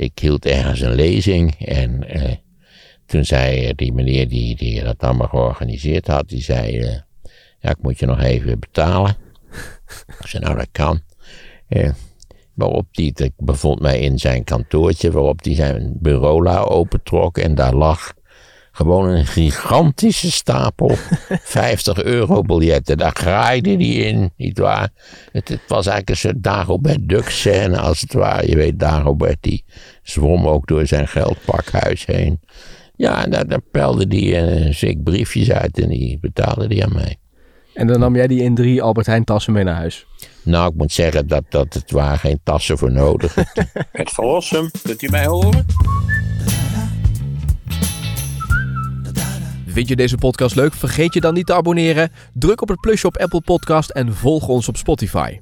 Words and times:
ik 0.00 0.18
hield 0.18 0.46
ergens 0.46 0.80
een 0.80 0.94
lezing 0.94 1.54
en 1.66 2.08
eh, 2.08 2.36
toen 3.06 3.24
zei 3.24 3.74
die 3.74 3.92
meneer 3.92 4.28
die, 4.28 4.56
die 4.56 4.82
dat 4.82 5.02
allemaal 5.02 5.28
georganiseerd 5.28 6.06
had, 6.06 6.28
die 6.28 6.42
zei, 6.42 6.78
eh, 6.78 6.98
ja, 7.60 7.70
ik 7.70 7.82
moet 7.82 7.98
je 7.98 8.06
nog 8.06 8.20
even 8.20 8.60
betalen. 8.60 9.16
ik 10.20 10.26
zei, 10.26 10.44
nou 10.44 10.56
dat 10.56 10.68
kan. 10.72 11.00
Eh, 11.68 11.90
waarop 12.54 12.86
die, 12.90 13.12
ik 13.14 13.32
bevond 13.36 13.80
mij 13.80 14.00
in 14.00 14.18
zijn 14.18 14.44
kantoortje, 14.44 15.10
waarop 15.10 15.44
hij 15.44 15.54
zijn 15.54 15.96
bureau 15.98 16.48
opentrok 16.48 17.38
en 17.38 17.54
daar 17.54 17.74
lag 17.74 18.12
gewoon 18.80 19.08
een 19.08 19.26
gigantische 19.26 20.30
stapel 20.30 20.90
50 21.42 22.02
euro 22.02 22.42
biljetten. 22.42 22.98
Daar 22.98 23.16
graaide 23.16 23.70
hij 23.70 23.86
in, 23.86 24.30
nietwaar. 24.36 24.88
Het, 25.32 25.48
het 25.48 25.60
was 25.66 25.86
eigenlijk 25.86 26.08
een 26.08 26.16
soort 26.16 26.42
Dagobert 26.42 27.08
Duck 27.08 27.28
scène 27.28 27.78
als 27.78 28.00
het 28.00 28.12
ware. 28.12 28.48
Je 28.48 28.56
weet, 28.56 28.78
Dagobert 28.78 29.36
die 29.40 29.64
zwom 30.02 30.46
ook 30.46 30.66
door 30.66 30.86
zijn 30.86 31.08
geldpakhuis 31.08 32.06
heen. 32.06 32.40
Ja, 32.96 33.24
en 33.24 33.30
daar, 33.30 33.46
daar 33.46 33.62
pelde 33.70 34.16
hij 34.16 34.42
een 34.42 34.74
zik 34.74 35.02
briefjes 35.02 35.50
uit 35.50 35.78
en 35.78 35.88
die 35.88 36.18
betaalde 36.20 36.68
die 36.68 36.84
aan 36.84 36.92
mij. 36.92 37.16
En 37.74 37.86
dan 37.86 38.00
nam 38.00 38.16
jij 38.16 38.26
die 38.26 38.42
in 38.42 38.54
drie 38.54 38.82
Albert 38.82 39.06
Heijn 39.06 39.24
tassen 39.24 39.52
mee 39.52 39.64
naar 39.64 39.74
huis? 39.74 40.06
Nou, 40.42 40.70
ik 40.70 40.76
moet 40.76 40.92
zeggen 40.92 41.26
dat, 41.26 41.44
dat 41.48 41.74
het 41.74 41.90
waren 41.90 42.18
geen 42.18 42.40
tassen 42.44 42.78
voor 42.78 42.92
nodig. 42.92 43.34
het 43.92 44.10
verlossen, 44.10 44.70
kunt 44.82 45.02
u 45.02 45.08
mij 45.08 45.26
horen? 45.26 45.66
Vind 49.72 49.88
je 49.88 49.96
deze 49.96 50.16
podcast 50.16 50.56
leuk? 50.56 50.74
Vergeet 50.74 51.14
je 51.14 51.20
dan 51.20 51.34
niet 51.34 51.46
te 51.46 51.54
abonneren. 51.54 52.10
Druk 52.32 52.62
op 52.62 52.68
het 52.68 52.80
plusje 52.80 53.06
op 53.06 53.16
Apple 53.16 53.40
Podcast 53.40 53.90
en 53.90 54.14
volg 54.14 54.48
ons 54.48 54.68
op 54.68 54.76
Spotify. 54.76 55.38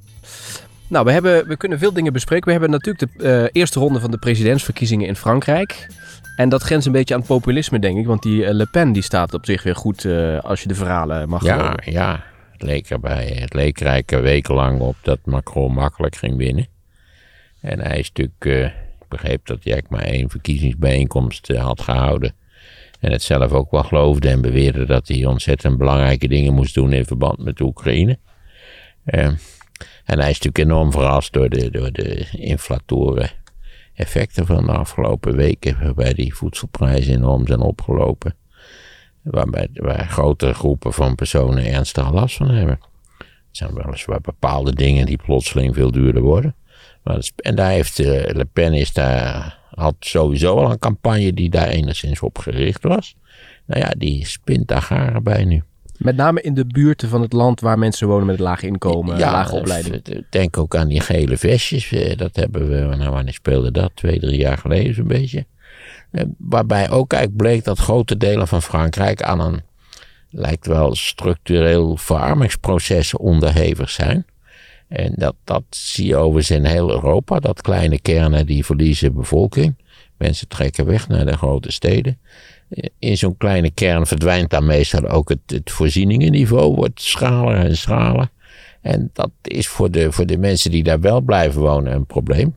Nou, 0.87 1.05
we, 1.05 1.11
hebben, 1.11 1.47
we 1.47 1.57
kunnen 1.57 1.79
veel 1.79 1.93
dingen 1.93 2.13
bespreken. 2.13 2.45
We 2.45 2.51
hebben 2.51 2.69
natuurlijk 2.69 3.17
de 3.17 3.27
uh, 3.27 3.61
eerste 3.61 3.79
ronde 3.79 3.99
van 3.99 4.11
de 4.11 4.17
presidentsverkiezingen 4.17 5.07
in 5.07 5.15
Frankrijk. 5.15 5.87
En 6.35 6.49
dat 6.49 6.61
grenst 6.61 6.85
een 6.85 6.91
beetje 6.91 7.15
aan 7.15 7.23
populisme, 7.23 7.79
denk 7.79 7.97
ik. 7.97 8.05
Want 8.05 8.21
die 8.21 8.41
uh, 8.41 8.49
Le 8.51 8.65
Pen 8.65 8.91
die 8.91 9.03
staat 9.03 9.33
op 9.33 9.45
zich 9.45 9.63
weer 9.63 9.75
goed 9.75 10.03
uh, 10.03 10.39
als 10.39 10.61
je 10.61 10.67
de 10.67 10.75
verhalen 10.75 11.29
mag 11.29 11.43
ja, 11.43 11.57
geloven. 11.57 11.91
Ja, 11.91 12.23
het 12.51 12.61
leek, 12.61 12.89
erbij, 12.89 13.37
het 13.39 13.53
leek 13.53 14.11
er 14.11 14.21
wekenlang 14.21 14.79
op 14.79 14.95
dat 15.01 15.19
Macron 15.23 15.73
makkelijk 15.73 16.15
ging 16.15 16.37
winnen. 16.37 16.67
En 17.61 17.79
hij 17.79 17.99
is 17.99 18.11
natuurlijk, 18.13 18.73
ik 19.01 19.07
begreep 19.07 19.45
dat 19.45 19.63
hij 19.63 19.73
eigenlijk 19.73 20.03
maar 20.03 20.13
één 20.13 20.29
verkiezingsbijeenkomst 20.29 21.47
had 21.47 21.81
gehouden. 21.81 22.33
En 22.99 23.11
het 23.11 23.23
zelf 23.23 23.51
ook 23.51 23.71
wel 23.71 23.83
geloofde 23.83 24.29
en 24.29 24.41
beweerde 24.41 24.85
dat 24.85 25.07
hij 25.07 25.25
ontzettend 25.25 25.77
belangrijke 25.77 26.27
dingen 26.27 26.53
moest 26.53 26.73
doen 26.73 26.93
in 26.93 27.05
verband 27.05 27.37
met 27.37 27.57
de 27.57 27.63
Oekraïne. 27.63 28.19
Uh, 29.05 29.25
en 30.05 30.19
hij 30.19 30.29
is 30.29 30.39
natuurlijk 30.39 30.57
enorm 30.57 30.91
verrast 30.91 31.33
door 31.33 31.49
de, 31.49 31.71
door 31.71 31.91
de 31.91 32.27
inflatoren 32.31 33.31
effecten 33.93 34.45
van 34.45 34.65
de 34.65 34.71
afgelopen 34.71 35.35
weken, 35.35 35.83
waarbij 35.83 36.13
die 36.13 36.35
voedselprijzen 36.35 37.13
enorm 37.13 37.47
zijn 37.47 37.59
opgelopen. 37.59 38.35
Waarbij, 39.21 39.67
waar 39.73 40.07
grote 40.07 40.53
groepen 40.53 40.93
van 40.93 41.15
personen 41.15 41.65
ernstig 41.65 42.11
last 42.11 42.35
van 42.35 42.49
hebben. 42.49 42.79
Het 43.17 43.57
zijn 43.57 43.73
weliswaar 43.73 44.21
bepaalde 44.21 44.75
dingen 44.75 45.05
die 45.05 45.17
plotseling 45.17 45.75
veel 45.75 45.91
duurder 45.91 46.21
worden. 46.21 46.55
En 47.35 47.55
daar 47.55 47.69
heeft 47.69 47.99
uh, 47.99 48.07
Le 48.07 48.45
Pen 48.53 48.73
is 48.73 48.93
daar 48.93 49.58
had 49.69 49.95
sowieso 49.99 50.55
al 50.57 50.71
een 50.71 50.79
campagne 50.79 51.33
die 51.33 51.49
daar 51.49 51.67
enigszins 51.67 52.21
op 52.21 52.37
gericht 52.37 52.83
was. 52.83 53.15
Nou 53.65 53.81
ja, 53.81 53.93
die 53.97 54.25
spint 54.25 54.67
daar 54.67 54.81
garen 54.81 55.23
bij 55.23 55.45
nu. 55.45 55.63
Met 55.97 56.15
name 56.15 56.41
in 56.41 56.53
de 56.53 56.65
buurten 56.65 57.09
van 57.09 57.21
het 57.21 57.33
land 57.33 57.61
waar 57.61 57.79
mensen 57.79 58.07
wonen 58.07 58.25
met 58.25 58.37
een 58.37 58.43
laag 58.43 58.63
inkomen, 58.63 59.17
ja, 59.17 59.31
lage 59.31 59.55
opleiding. 59.55 60.25
Denk 60.29 60.57
ook 60.57 60.75
aan 60.75 60.87
die 60.87 60.99
gele 60.99 61.37
vestjes. 61.37 61.91
Eh, 61.91 62.17
dat 62.17 62.35
hebben 62.35 62.69
we, 62.69 62.95
nou 62.95 63.11
wanneer 63.11 63.33
speelde 63.33 63.71
dat? 63.71 63.91
Twee, 63.93 64.19
drie 64.19 64.39
jaar 64.39 64.57
geleden 64.57 64.93
zo'n 64.93 65.07
beetje. 65.07 65.45
Eh, 66.11 66.23
waarbij 66.37 66.89
ook 66.89 67.13
eigenlijk 67.13 67.43
bleek 67.43 67.63
dat 67.63 67.79
grote 67.79 68.17
delen 68.17 68.47
van 68.47 68.61
Frankrijk 68.61 69.21
aan 69.21 69.39
een, 69.39 69.61
lijkt 70.29 70.67
wel, 70.67 70.95
structureel 70.95 71.97
verarmingsproces 71.97 73.17
onderhevig 73.17 73.89
zijn. 73.89 74.25
En 74.89 75.13
dat, 75.15 75.35
dat 75.43 75.63
zie 75.69 76.07
je 76.07 76.15
overigens 76.15 76.57
in 76.57 76.65
heel 76.65 76.91
Europa. 76.91 77.39
Dat 77.39 77.61
kleine 77.61 77.99
kernen 77.99 78.45
die 78.45 78.65
verliezen 78.65 79.13
bevolking. 79.13 79.75
Mensen 80.17 80.47
trekken 80.47 80.85
weg 80.85 81.07
naar 81.07 81.25
de 81.25 81.37
grote 81.37 81.71
steden. 81.71 82.19
In 82.99 83.17
zo'n 83.17 83.37
kleine 83.37 83.71
kern 83.71 84.05
verdwijnt 84.05 84.49
dan 84.49 84.65
meestal 84.65 85.07
ook 85.07 85.29
het, 85.29 85.39
het 85.45 85.71
voorzieningenniveau. 85.71 86.75
Wordt 86.75 87.01
schaler 87.01 87.55
en 87.55 87.77
schaler. 87.77 88.29
En 88.81 89.09
dat 89.13 89.31
is 89.41 89.67
voor 89.67 89.91
de, 89.91 90.11
voor 90.11 90.25
de 90.25 90.37
mensen 90.37 90.71
die 90.71 90.83
daar 90.83 90.99
wel 90.99 91.21
blijven 91.21 91.61
wonen 91.61 91.93
een 91.93 92.05
probleem. 92.05 92.55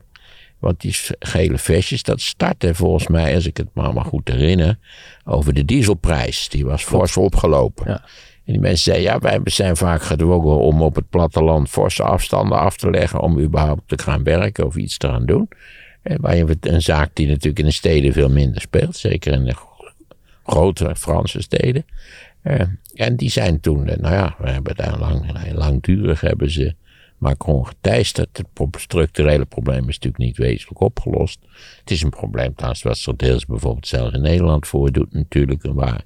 Want 0.59 0.81
die 0.81 0.95
gele 1.19 1.57
vestjes, 1.57 2.03
dat 2.03 2.21
startte 2.21 2.75
volgens 2.75 3.07
mij, 3.07 3.35
als 3.35 3.45
ik 3.45 3.57
het 3.57 3.69
maar, 3.73 3.93
maar 3.93 4.05
goed 4.05 4.27
herinner, 4.27 4.77
over 5.23 5.53
de 5.53 5.65
dieselprijs. 5.65 6.49
Die 6.49 6.65
was 6.65 6.83
fors 6.83 7.17
opgelopen. 7.17 7.85
Ja. 7.87 8.05
En 8.45 8.53
die 8.53 8.61
mensen 8.61 8.93
zeiden, 8.93 9.11
ja, 9.11 9.19
wij 9.19 9.39
zijn 9.43 9.77
vaak 9.77 10.01
gedwongen 10.01 10.59
om 10.59 10.81
op 10.81 10.95
het 10.95 11.09
platteland 11.09 11.69
forse 11.69 12.03
afstanden 12.03 12.57
af 12.57 12.77
te 12.77 12.89
leggen 12.89 13.19
om 13.19 13.39
überhaupt 13.39 13.87
te 13.87 13.97
gaan 13.97 14.23
werken 14.23 14.65
of 14.65 14.75
iets 14.75 14.97
te 14.97 15.07
gaan 15.07 15.25
doen. 15.25 15.49
En 16.01 16.21
waar 16.21 16.35
je 16.35 16.57
een 16.59 16.81
zaak 16.81 17.09
die 17.13 17.27
natuurlijk 17.27 17.59
in 17.59 17.65
de 17.65 17.71
steden 17.71 18.13
veel 18.13 18.29
minder 18.29 18.61
speelt, 18.61 18.95
zeker 18.95 19.33
in 19.33 19.43
de 19.43 19.55
grotere 20.43 20.95
Franse 20.95 21.41
steden. 21.41 21.85
Uh, 22.43 22.61
en 22.93 23.15
die 23.15 23.29
zijn 23.29 23.59
toen, 23.59 23.87
eh, 23.87 23.97
nou 23.97 24.13
ja, 24.13 24.35
we 24.37 24.49
hebben 24.49 24.75
daar 24.75 24.99
lang, 24.99 25.53
langdurig 25.53 26.21
hebben 26.21 26.51
ze 26.51 26.75
Macron 27.17 27.67
geteisterd. 27.67 28.37
Het 28.37 28.81
structurele 28.81 29.45
probleem 29.45 29.89
is 29.89 29.99
natuurlijk 29.99 30.17
niet 30.17 30.37
wezenlijk 30.37 30.79
opgelost. 30.79 31.39
Het 31.79 31.91
is 31.91 32.01
een 32.01 32.09
probleem 32.09 32.53
trouwens 32.55 32.83
wat 32.83 32.97
zich 32.97 33.15
deels 33.15 33.45
bijvoorbeeld 33.45 33.87
zelfs 33.87 34.13
in 34.13 34.21
Nederland 34.21 34.67
voordoet 34.67 35.13
natuurlijk. 35.13 35.61
Waar 35.63 36.03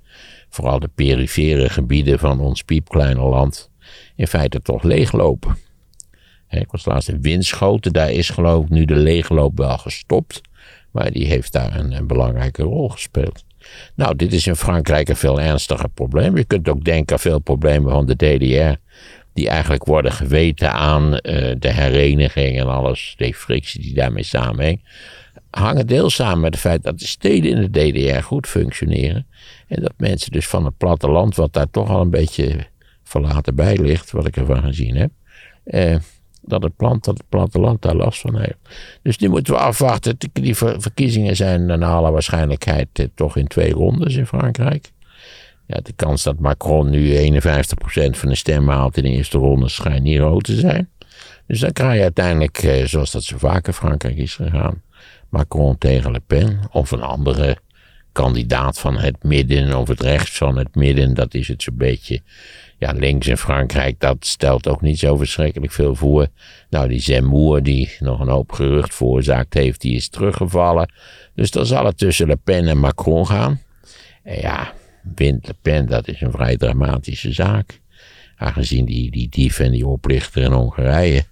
vooral 0.49 0.79
de 0.79 0.89
perifere 0.95 1.69
gebieden 1.69 2.19
van 2.19 2.39
ons 2.39 2.61
piepkleine 2.61 3.21
land 3.21 3.69
in 4.15 4.27
feite 4.27 4.61
toch 4.61 4.83
leeglopen. 4.83 5.57
Ik 6.49 6.71
was 6.71 6.85
laatst 6.85 7.09
in 7.09 7.21
Winschoten, 7.21 7.93
daar 7.93 8.11
is 8.11 8.29
geloof 8.29 8.63
ik 8.63 8.69
nu 8.69 8.85
de 8.85 8.95
leegloop 8.95 9.57
wel 9.57 9.77
gestopt. 9.77 10.41
Maar 10.91 11.11
die 11.11 11.25
heeft 11.25 11.51
daar 11.51 11.75
een, 11.75 12.07
belangrijke 12.07 12.63
rol 12.63 12.89
gespeeld. 12.89 13.43
Nou, 13.95 14.15
dit 14.15 14.33
is 14.33 14.47
in 14.47 14.55
Frankrijk 14.55 15.09
een 15.09 15.15
veel 15.15 15.41
ernstiger 15.41 15.89
probleem. 15.89 16.37
Je 16.37 16.45
kunt 16.45 16.69
ook 16.69 16.83
denken 16.83 17.15
aan 17.15 17.21
veel 17.21 17.39
problemen 17.39 17.91
van 17.91 18.05
de 18.05 18.15
DDR. 18.15 18.79
Die 19.33 19.49
eigenlijk 19.49 19.85
worden 19.85 20.11
geweten 20.11 20.71
aan 20.71 21.13
uh, 21.13 21.19
de 21.59 21.71
hereniging 21.71 22.59
en 22.59 22.67
alles, 22.67 23.13
de 23.17 23.33
frictie 23.33 23.81
die 23.81 23.93
daarmee 23.93 24.23
samenhangt. 24.23 24.81
Hangen 25.49 25.87
deels 25.87 26.15
samen 26.15 26.39
met 26.39 26.51
het 26.51 26.61
feit 26.61 26.83
dat 26.83 26.99
de 26.99 27.07
steden 27.07 27.51
in 27.51 27.71
de 27.71 27.91
DDR 27.91 28.23
goed 28.23 28.47
functioneren. 28.47 29.27
En 29.67 29.81
dat 29.81 29.93
mensen 29.97 30.31
dus 30.31 30.47
van 30.47 30.65
het 30.65 30.77
platteland, 30.77 31.35
wat 31.35 31.53
daar 31.53 31.69
toch 31.69 31.89
al 31.89 32.01
een 32.01 32.09
beetje 32.09 32.67
verlaten 33.03 33.55
bij 33.55 33.77
ligt, 33.77 34.11
wat 34.11 34.27
ik 34.27 34.37
ervan 34.37 34.61
gezien 34.61 34.95
heb, 34.95 35.11
eh, 35.63 35.95
dat, 36.41 36.63
het 36.63 36.75
plant, 36.75 37.03
dat 37.03 37.17
het 37.17 37.29
platteland 37.29 37.81
daar 37.81 37.95
last 37.95 38.21
van 38.21 38.37
heeft. 38.37 38.57
Dus 39.01 39.17
nu 39.17 39.29
moeten 39.29 39.53
we 39.53 39.59
afwachten. 39.59 40.17
Die 40.33 40.55
verkiezingen 40.55 41.35
zijn 41.35 41.65
naar 41.65 41.83
alle 41.83 42.11
waarschijnlijkheid 42.11 42.87
eh, 42.93 43.05
toch 43.15 43.37
in 43.37 43.47
twee 43.47 43.71
rondes 43.71 44.15
in 44.15 44.27
Frankrijk. 44.27 44.91
Ja, 45.65 45.79
de 45.83 45.93
kans 45.95 46.23
dat 46.23 46.39
Macron 46.39 46.89
nu 46.89 47.15
51% 47.15 48.17
van 48.17 48.29
de 48.29 48.35
stemmen 48.35 48.75
haalt 48.75 48.97
in 48.97 49.03
de 49.03 49.09
eerste 49.09 49.37
ronde 49.37 49.69
schijnt 49.69 50.03
niet 50.03 50.19
rood 50.19 50.43
te 50.43 50.55
zijn. 50.55 50.89
Dus 51.47 51.59
dan 51.59 51.71
krijg 51.71 51.95
je 51.95 52.01
uiteindelijk, 52.01 52.57
eh, 52.57 52.85
zoals 52.85 53.11
dat 53.11 53.23
zo 53.23 53.37
vaak 53.37 53.67
in 53.67 53.73
Frankrijk 53.73 54.17
is 54.17 54.35
gegaan, 54.35 54.81
Macron 55.29 55.77
tegen 55.77 56.11
Le 56.11 56.21
Pen 56.27 56.59
of 56.71 56.91
een 56.91 57.01
andere 57.01 57.57
kandidaat 58.17 58.79
van 58.79 58.97
het 58.97 59.23
midden 59.23 59.77
of 59.77 59.87
het 59.87 60.01
rechts 60.01 60.37
van 60.37 60.57
het 60.57 60.75
midden. 60.75 61.13
Dat 61.13 61.33
is 61.33 61.47
het 61.47 61.63
zo'n 61.63 61.77
beetje. 61.77 62.21
Ja, 62.77 62.91
links 62.91 63.27
in 63.27 63.37
Frankrijk, 63.37 63.99
dat 63.99 64.25
stelt 64.25 64.67
ook 64.67 64.81
niet 64.81 64.99
zo 64.99 65.15
verschrikkelijk 65.15 65.71
veel 65.71 65.95
voor. 65.95 66.27
Nou, 66.69 66.87
die 66.87 66.99
Zemmour, 66.99 67.63
die 67.63 67.95
nog 67.99 68.19
een 68.19 68.27
hoop 68.27 68.51
gerucht 68.51 68.95
veroorzaakt 68.95 69.53
heeft, 69.53 69.81
die 69.81 69.95
is 69.95 70.09
teruggevallen. 70.09 70.91
Dus 71.35 71.51
dan 71.51 71.65
zal 71.65 71.85
het 71.85 71.97
tussen 71.97 72.27
Le 72.27 72.35
Pen 72.35 72.67
en 72.67 72.77
Macron 72.77 73.27
gaan. 73.27 73.61
En 74.23 74.39
ja, 74.39 74.73
wint 75.15 75.47
Le 75.47 75.55
Pen, 75.61 75.85
dat 75.85 76.07
is 76.07 76.21
een 76.21 76.31
vrij 76.31 76.57
dramatische 76.57 77.31
zaak. 77.31 77.79
Aangezien 78.37 78.85
die, 78.85 79.11
die 79.11 79.29
dief 79.29 79.59
en 79.59 79.71
die 79.71 79.87
oplichter 79.87 80.41
in 80.41 80.51
Hongarije 80.51 81.23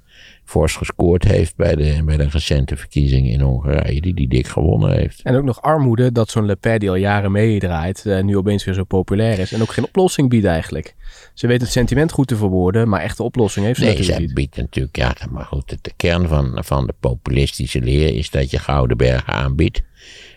fors 0.46 0.76
gescoord 0.76 1.24
heeft 1.24 1.56
bij 1.56 1.76
de, 1.76 2.02
bij 2.06 2.18
de 2.18 2.28
recente 2.30 2.78
verkiezingen 2.78 3.32
in 3.32 3.42
Hongarije, 3.42 4.02
die 4.02 4.14
die 4.14 4.28
dik 4.28 4.48
gewonnen 4.48 4.92
heeft. 4.92 5.22
En 5.22 5.36
ook 5.36 5.44
nog 5.44 5.62
armoede 5.62 6.12
dat 6.12 6.30
zo'n 6.30 6.46
Le 6.46 6.56
Pen 6.56 6.80
die 6.80 6.90
al 6.90 6.96
jaren 6.96 7.32
meedraait, 7.32 8.04
uh, 8.08 8.24
nu 8.24 8.38
opeens 8.38 8.64
weer 8.64 8.74
zo 8.74 8.84
populair 8.84 9.40
is 9.40 9.52
en 9.52 9.62
ook 9.62 9.72
geen 9.72 9.86
oplossing 9.86 10.30
biedt 10.30 10.46
eigenlijk. 10.46 10.96
Ze 11.34 11.48
weet 11.48 11.62
het 11.62 11.72
sentiment 11.72 12.12
goed 12.12 12.28
te 12.28 12.36
verwoorden, 12.36 12.90
maar 12.90 13.02
echte 13.02 13.24
oplossing 13.24 13.66
heeft 13.66 13.80
ze 13.80 13.86
nee, 13.86 14.04
ze 14.04 14.32
biedt 14.34 14.58
natuurlijk, 14.58 14.96
ja, 14.96 15.16
maar 15.30 15.46
goed, 15.46 15.78
de, 15.82 15.92
kern 15.96 16.28
van, 16.28 16.64
van 16.64 16.88
de 16.88 16.94
populistische 17.00 17.82
leer 17.82 18.16
is 18.16 18.30
dat 18.30 18.52
je 18.52 18.60
Gouden 18.60 18.98
Bergen 18.98 19.34
aanbiedt. 19.34 19.82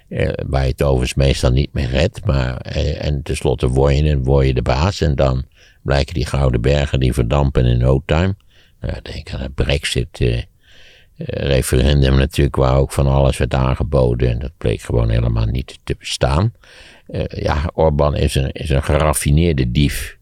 Eh, 0.08 0.28
waar 0.46 0.62
je 0.62 0.70
het 0.70 0.82
overigens 0.82 1.14
meestal 1.14 1.50
niet 1.50 1.72
meer 1.72 1.88
redt, 1.88 2.24
maar 2.24 2.56
eh, 2.56 3.04
en 3.04 3.22
tenslotte 3.22 3.68
word 3.68 3.98
je, 3.98 4.18
word 4.18 4.46
je 4.46 4.54
de 4.54 4.62
baas 4.62 5.00
en 5.00 5.14
dan 5.14 5.44
blijken 5.82 6.14
die 6.14 6.26
Gouden 6.26 6.60
Bergen 6.60 7.00
die 7.00 7.12
verdampen 7.12 7.64
in 7.64 7.78
no 7.78 8.02
time. 8.06 8.34
Nou, 8.80 9.02
denk 9.02 9.32
aan 9.32 9.40
de 9.40 9.50
brexit. 9.50 10.20
Uh, 10.20 10.42
referendum 11.26 12.16
natuurlijk 12.16 12.56
waar 12.56 12.76
ook 12.76 12.92
van 12.92 13.06
alles 13.06 13.36
werd 13.36 13.54
aangeboden. 13.54 14.30
En 14.30 14.38
dat 14.38 14.52
bleek 14.58 14.80
gewoon 14.80 15.10
helemaal 15.10 15.46
niet 15.46 15.78
te 15.84 15.96
bestaan. 15.98 16.52
Uh, 17.08 17.24
ja, 17.26 17.70
Orbán 17.74 18.16
is 18.16 18.34
een, 18.34 18.52
is 18.52 18.70
een 18.70 18.82
geraffineerde 18.82 19.70
dief. 19.70 20.16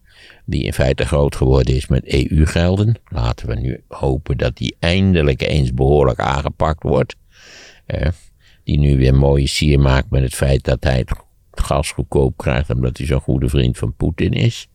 Die 0.45 0.63
in 0.63 0.73
feite 0.73 1.05
groot 1.05 1.35
geworden 1.35 1.75
is 1.75 1.87
met 1.87 2.13
EU-gelden. 2.13 2.95
Laten 3.07 3.47
we 3.47 3.55
nu 3.55 3.83
hopen 3.87 4.37
dat 4.37 4.57
die 4.57 4.75
eindelijk 4.79 5.41
eens 5.41 5.73
behoorlijk 5.73 6.19
aangepakt 6.19 6.83
wordt. 6.83 7.15
Die 8.63 8.79
nu 8.79 8.97
weer 8.97 9.15
mooie 9.15 9.47
sier 9.47 9.79
maakt 9.79 10.09
met 10.09 10.21
het 10.21 10.35
feit 10.35 10.63
dat 10.63 10.83
hij 10.83 10.97
het 10.97 11.11
gas 11.51 11.91
goedkoop 11.91 12.37
krijgt. 12.37 12.69
Omdat 12.69 12.97
hij 12.97 13.07
zo'n 13.07 13.19
goede 13.19 13.49
vriend 13.49 13.77
van 13.77 13.95
Poetin 13.95 14.33
is. 14.33 14.67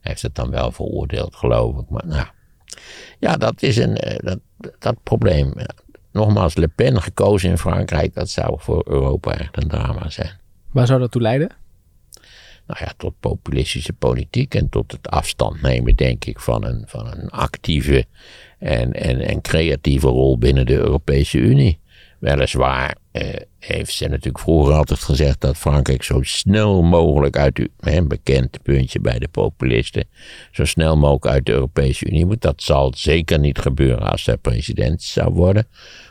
Hij 0.00 0.10
heeft 0.10 0.22
het 0.22 0.34
dan 0.34 0.50
wel 0.50 0.72
veroordeeld, 0.72 1.36
geloof 1.36 1.78
ik. 1.78 1.88
Maar 1.88 2.06
nou, 2.06 2.26
ja, 3.20 3.36
dat 3.36 3.62
is 3.62 3.76
een, 3.76 3.94
dat, 4.16 4.38
dat 4.78 5.02
probleem. 5.02 5.52
Nogmaals, 6.12 6.56
Le 6.56 6.68
Pen 6.68 7.02
gekozen 7.02 7.50
in 7.50 7.58
Frankrijk, 7.58 8.14
dat 8.14 8.30
zou 8.30 8.56
voor 8.58 8.84
Europa 8.88 9.38
echt 9.38 9.62
een 9.62 9.68
drama 9.68 10.10
zijn. 10.10 10.38
Waar 10.70 10.86
zou 10.86 11.00
dat 11.00 11.10
toe 11.10 11.22
leiden? 11.22 11.50
Nou 12.66 12.84
ja, 12.84 12.92
tot 12.96 13.14
populistische 13.20 13.92
politiek 13.92 14.54
en 14.54 14.68
tot 14.68 14.92
het 14.92 15.08
afstand 15.08 15.62
nemen, 15.62 15.96
denk 15.96 16.24
ik, 16.24 16.40
van 16.40 16.64
een, 16.64 16.82
van 16.86 17.06
een 17.06 17.30
actieve 17.30 18.04
en, 18.58 18.92
en, 18.92 19.20
en 19.20 19.40
creatieve 19.40 20.06
rol 20.06 20.38
binnen 20.38 20.66
de 20.66 20.74
Europese 20.74 21.38
Unie. 21.38 21.78
Weliswaar 22.20 22.96
eh, 23.12 23.28
heeft 23.58 23.92
ze 23.92 24.08
natuurlijk 24.08 24.38
vroeger 24.38 24.74
altijd 24.74 25.00
gezegd 25.00 25.40
dat 25.40 25.56
Frankrijk 25.56 26.02
zo 26.02 26.22
snel 26.22 26.82
mogelijk 26.82 27.36
uit 27.36 27.56
de, 27.56 28.04
bekend 28.08 28.62
puntje 28.62 29.00
bij 29.00 29.18
de 29.18 29.28
populisten, 29.28 30.04
zo 30.52 30.64
snel 30.64 30.96
mogelijk 30.96 31.26
uit 31.26 31.46
de 31.46 31.52
Europese 31.52 32.06
Unie 32.06 32.26
moet. 32.26 32.40
Dat 32.40 32.62
zal 32.62 32.92
zeker 32.96 33.38
niet 33.38 33.58
gebeuren 33.58 34.10
als 34.10 34.22
zij 34.22 34.36
president 34.36 35.02
zou 35.02 35.32
worden. 35.32 35.66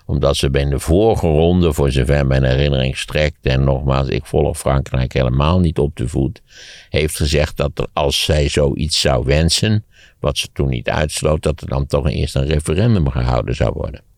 Omdat 0.06 0.38
ze 0.38 0.50
bij 0.50 0.66
de 0.66 0.80
vorige 0.80 1.28
ronde, 1.28 1.74
voor 1.74 1.92
zover 1.92 2.28
mijn 2.28 2.44
herinnering 2.44 2.98
strekt, 2.98 3.38
en 3.42 3.64
nogmaals, 3.64 4.08
ik 4.08 4.26
volg 4.26 4.58
Frankrijk 4.58 5.14
helemaal 5.14 5.60
niet 5.60 5.78
op 5.78 5.96
de 5.96 6.08
voet, 6.08 6.42
heeft 6.90 7.16
gezegd 7.16 7.58
dat 7.58 7.80
er, 7.80 7.88
als 7.94 8.24
zij 8.24 8.48
zoiets 8.48 9.02
zou 9.02 9.26
wensen, 9.26 9.86
wat 10.20 10.38
ze 10.38 10.48
toen 10.54 10.70
niet 10.70 10.90
uitsloot, 10.90 11.44
dat 11.44 11.62
er 11.62 11.68
dan 11.68 11.86
toch 11.86 12.10
eerst 12.10 12.36
een 12.36 12.48
referendum 12.48 13.10
gehouden 13.10 13.56
zou 13.56 13.72
worden. 13.74 14.09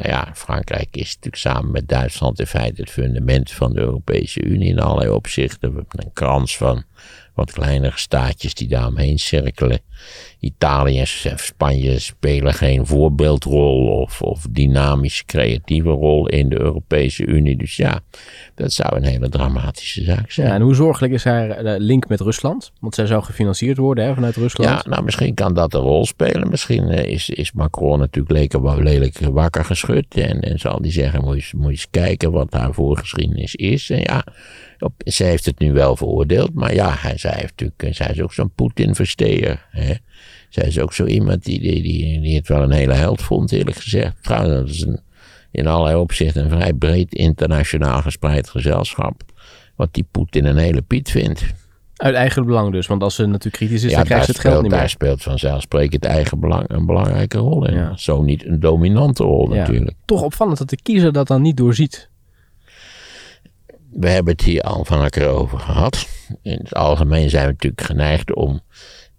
Nou 0.00 0.12
ja, 0.12 0.30
Frankrijk 0.34 0.96
is 0.96 1.14
natuurlijk 1.14 1.36
samen 1.36 1.70
met 1.70 1.88
Duitsland 1.88 2.38
in 2.38 2.46
feite 2.46 2.80
het 2.80 2.90
fundament 2.90 3.50
van 3.50 3.72
de 3.72 3.80
Europese 3.80 4.42
Unie 4.42 4.68
in 4.68 4.80
allerlei 4.80 5.10
opzichten. 5.10 5.70
We 5.70 5.76
hebben 5.76 6.04
een 6.04 6.12
krans 6.12 6.56
van 6.56 6.84
wat 7.40 7.52
kleinere 7.52 7.98
staatjes 7.98 8.54
die 8.54 8.68
daaromheen 8.68 9.18
cirkelen. 9.18 9.80
Italië 10.40 10.98
en 10.98 11.38
Spanje 11.38 11.98
spelen 11.98 12.54
geen 12.54 12.86
voorbeeldrol 12.86 13.86
of, 13.86 14.22
of 14.22 14.46
dynamische 14.50 15.24
creatieve 15.24 15.88
rol 15.88 16.28
in 16.28 16.48
de 16.48 16.60
Europese 16.60 17.24
Unie. 17.24 17.56
Dus 17.56 17.76
ja, 17.76 18.00
dat 18.54 18.72
zou 18.72 18.96
een 18.96 19.04
hele 19.04 19.28
dramatische 19.28 20.04
zaak 20.04 20.30
zijn. 20.30 20.46
Ja, 20.46 20.54
en 20.54 20.60
hoe 20.60 20.74
zorgelijk 20.74 21.12
is 21.12 21.24
haar 21.24 21.50
eh, 21.50 21.74
link 21.78 22.08
met 22.08 22.20
Rusland? 22.20 22.72
Want 22.80 22.94
zij 22.94 23.06
zou 23.06 23.22
gefinancierd 23.22 23.76
worden 23.76 24.04
hè, 24.04 24.14
vanuit 24.14 24.36
Rusland. 24.36 24.70
Ja, 24.70 24.90
nou 24.90 25.04
misschien 25.04 25.34
kan 25.34 25.54
dat 25.54 25.74
een 25.74 25.80
rol 25.80 26.06
spelen. 26.06 26.50
Misschien 26.50 26.88
eh, 26.88 27.12
is, 27.12 27.28
is 27.28 27.52
Macron 27.52 27.98
natuurlijk 27.98 28.52
lelijk, 28.52 28.82
lelijk 28.82 29.18
wakker 29.18 29.64
geschud. 29.64 30.06
En, 30.14 30.40
en 30.40 30.58
zal 30.58 30.82
die 30.82 30.92
zeggen, 30.92 31.24
moet 31.24 31.44
je, 31.44 31.56
moet 31.56 31.66
je 31.66 31.70
eens 31.70 31.90
kijken 31.90 32.30
wat 32.30 32.52
haar 32.52 32.74
voorgeschiedenis 32.74 33.54
is. 33.54 33.90
En 33.90 34.00
ja, 34.00 34.24
op, 34.82 34.92
zij 35.04 35.28
heeft 35.28 35.44
het 35.44 35.58
nu 35.58 35.72
wel 35.72 35.96
veroordeeld. 35.96 36.54
Maar 36.54 36.74
ja, 36.74 36.94
hij, 36.98 37.18
zij, 37.18 37.32
heeft 37.34 37.60
natuurlijk, 37.60 37.96
zij 37.96 38.10
is 38.10 38.20
ook 38.20 38.32
zo'n 38.32 38.52
Poetin-versteer. 38.54 39.66
Zij 40.48 40.66
is 40.66 40.78
ook 40.78 40.92
zo 40.92 41.04
iemand 41.04 41.44
die, 41.44 41.60
die, 41.60 41.82
die, 41.82 42.20
die 42.20 42.36
het 42.36 42.48
wel 42.48 42.62
een 42.62 42.72
hele 42.72 42.92
held 42.92 43.22
vond, 43.22 43.52
eerlijk 43.52 43.76
gezegd. 43.76 44.22
Trouwens, 44.22 44.54
dat 44.54 44.68
is 44.68 44.80
een, 44.82 45.00
in 45.50 45.66
allerlei 45.66 45.96
opzichten 45.96 46.44
een 46.44 46.50
vrij 46.50 46.72
breed 46.72 47.14
internationaal 47.14 48.02
gespreid 48.02 48.48
gezelschap. 48.48 49.22
Wat 49.76 49.94
die 49.94 50.06
Poetin 50.10 50.44
een 50.44 50.56
hele 50.56 50.82
Piet 50.82 51.10
vindt. 51.10 51.44
Uit 51.96 52.14
eigen 52.14 52.46
belang 52.46 52.72
dus, 52.72 52.86
want 52.86 53.02
als 53.02 53.14
ze 53.14 53.26
natuurlijk 53.26 53.54
kritisch 53.54 53.82
is, 53.82 53.92
dan 53.92 54.04
krijgt 54.04 54.24
ze 54.24 54.30
het 54.30 54.40
geld 54.40 54.62
niet 54.62 54.70
meer. 54.70 54.80
Daar 54.80 54.88
speelt 54.88 55.22
vanzelfsprekend 55.22 56.04
het 56.04 56.12
eigen 56.12 56.40
belang 56.40 56.64
een 56.66 56.86
belangrijke 56.86 57.38
rol 57.38 57.66
in. 57.66 57.74
Ja. 57.74 57.96
Zo 57.96 58.22
niet 58.22 58.46
een 58.46 58.60
dominante 58.60 59.22
rol 59.22 59.46
natuurlijk. 59.48 59.96
Toch 60.04 60.22
opvallend 60.22 60.58
dat 60.58 60.70
de 60.70 60.78
kiezer 60.82 61.12
dat 61.12 61.26
dan 61.26 61.42
niet 61.42 61.56
doorziet. 61.56 62.09
We 63.92 64.08
hebben 64.08 64.32
het 64.32 64.42
hier 64.42 64.62
al 64.62 64.84
van 64.84 65.02
elkaar 65.02 65.28
over 65.28 65.58
gehad. 65.58 66.08
In 66.42 66.58
het 66.62 66.74
algemeen 66.74 67.30
zijn 67.30 67.46
we 67.46 67.52
natuurlijk 67.52 67.82
geneigd 67.82 68.34
om 68.34 68.60